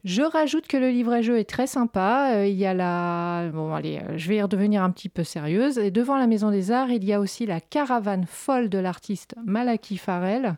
[0.04, 2.32] Je rajoute que le livret-jeu est très sympa.
[2.34, 3.50] Euh, il y a la...
[3.52, 5.78] Bon, allez, euh, je vais y redevenir un petit peu sérieuse.
[5.78, 9.34] Et devant la Maison des Arts, il y a aussi la caravane folle de l'artiste
[9.44, 10.56] Malaki Farel.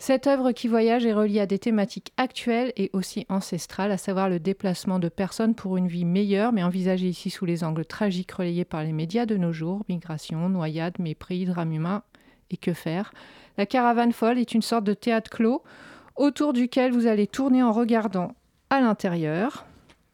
[0.00, 4.28] Cette œuvre qui voyage est reliée à des thématiques actuelles et aussi ancestrales, à savoir
[4.28, 8.32] le déplacement de personnes pour une vie meilleure, mais envisagée ici sous les angles tragiques
[8.32, 12.02] relayés par les médias de nos jours, migration, noyade, mépris, drame humain
[12.50, 13.12] et que faire.
[13.58, 15.62] La caravane folle est une sorte de théâtre clos
[16.16, 18.32] autour duquel vous allez tourner en regardant
[18.70, 19.66] à l'intérieur.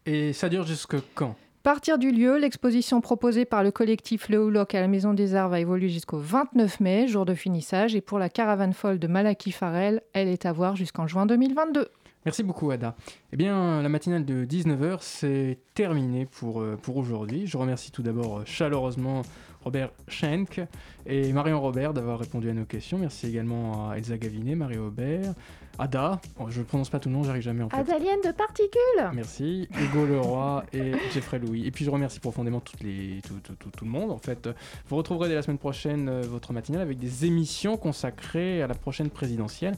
[0.06, 1.36] Et ça dure jusque quand?
[1.62, 5.50] Partir du lieu, l'exposition proposée par le collectif Le Houloc à la Maison des Arts
[5.50, 7.94] va évoluer jusqu'au 29 mai, jour de finissage.
[7.94, 11.88] Et pour la caravane folle de Malaki Farel, elle est à voir jusqu'en juin 2022.
[12.24, 12.96] Merci beaucoup Ada.
[13.32, 17.46] Eh bien, la matinale de 19h, c'est terminé pour, euh, pour aujourd'hui.
[17.46, 19.22] Je remercie tout d'abord euh, chaleureusement
[19.64, 20.60] Robert Schenk
[21.06, 22.98] et Marion Robert d'avoir répondu à nos questions.
[22.98, 25.34] Merci également à Elsa Gavinet, Marie Aubert,
[25.78, 27.76] Ada, je ne prononce pas tout le nom, j'arrive jamais en fait.
[27.76, 31.66] Adalienne de particules Merci, Hugo Leroy et Jeffrey Louis.
[31.66, 34.48] Et puis je remercie profondément toutes les, tout, tout, le monde en fait.
[34.88, 38.74] Vous retrouverez dès la semaine prochaine euh, votre matinale avec des émissions consacrées à la
[38.74, 39.74] prochaine présidentielle.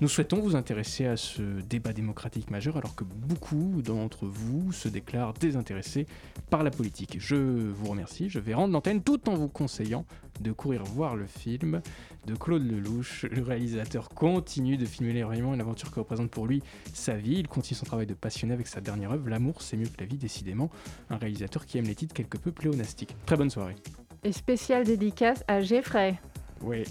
[0.00, 4.88] Nous souhaitons vous intéresser à ce débat démocratique majeur alors que beaucoup d'entre vous se
[4.88, 6.06] déclarent désintéressés
[6.50, 7.16] par la politique.
[7.20, 10.04] Je vous remercie, je vais rendre l'antenne tout en vous conseillant
[10.40, 11.82] de courir voir le film
[12.26, 13.24] de Claude Lelouch.
[13.30, 16.62] Le réalisateur continue de filmer les rayons, une aventure que représente pour lui
[16.92, 17.36] sa vie.
[17.38, 20.06] Il continue son travail de passionné avec sa dernière œuvre, L'amour c'est mieux que la
[20.06, 20.70] vie, décidément.
[21.10, 23.14] Un réalisateur qui aime les titres quelque peu pléonastiques.
[23.26, 23.76] Très bonne soirée.
[24.24, 26.18] Et spéciale dédicace à Jeffrey.
[26.60, 26.84] Oui,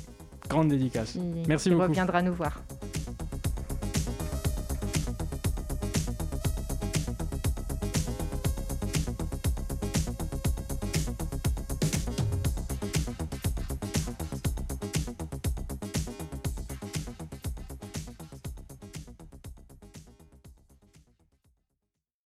[0.52, 1.16] Grande dédicace.
[1.16, 1.86] Il, Merci il beaucoup.
[1.86, 2.62] Il reviendra nous voir.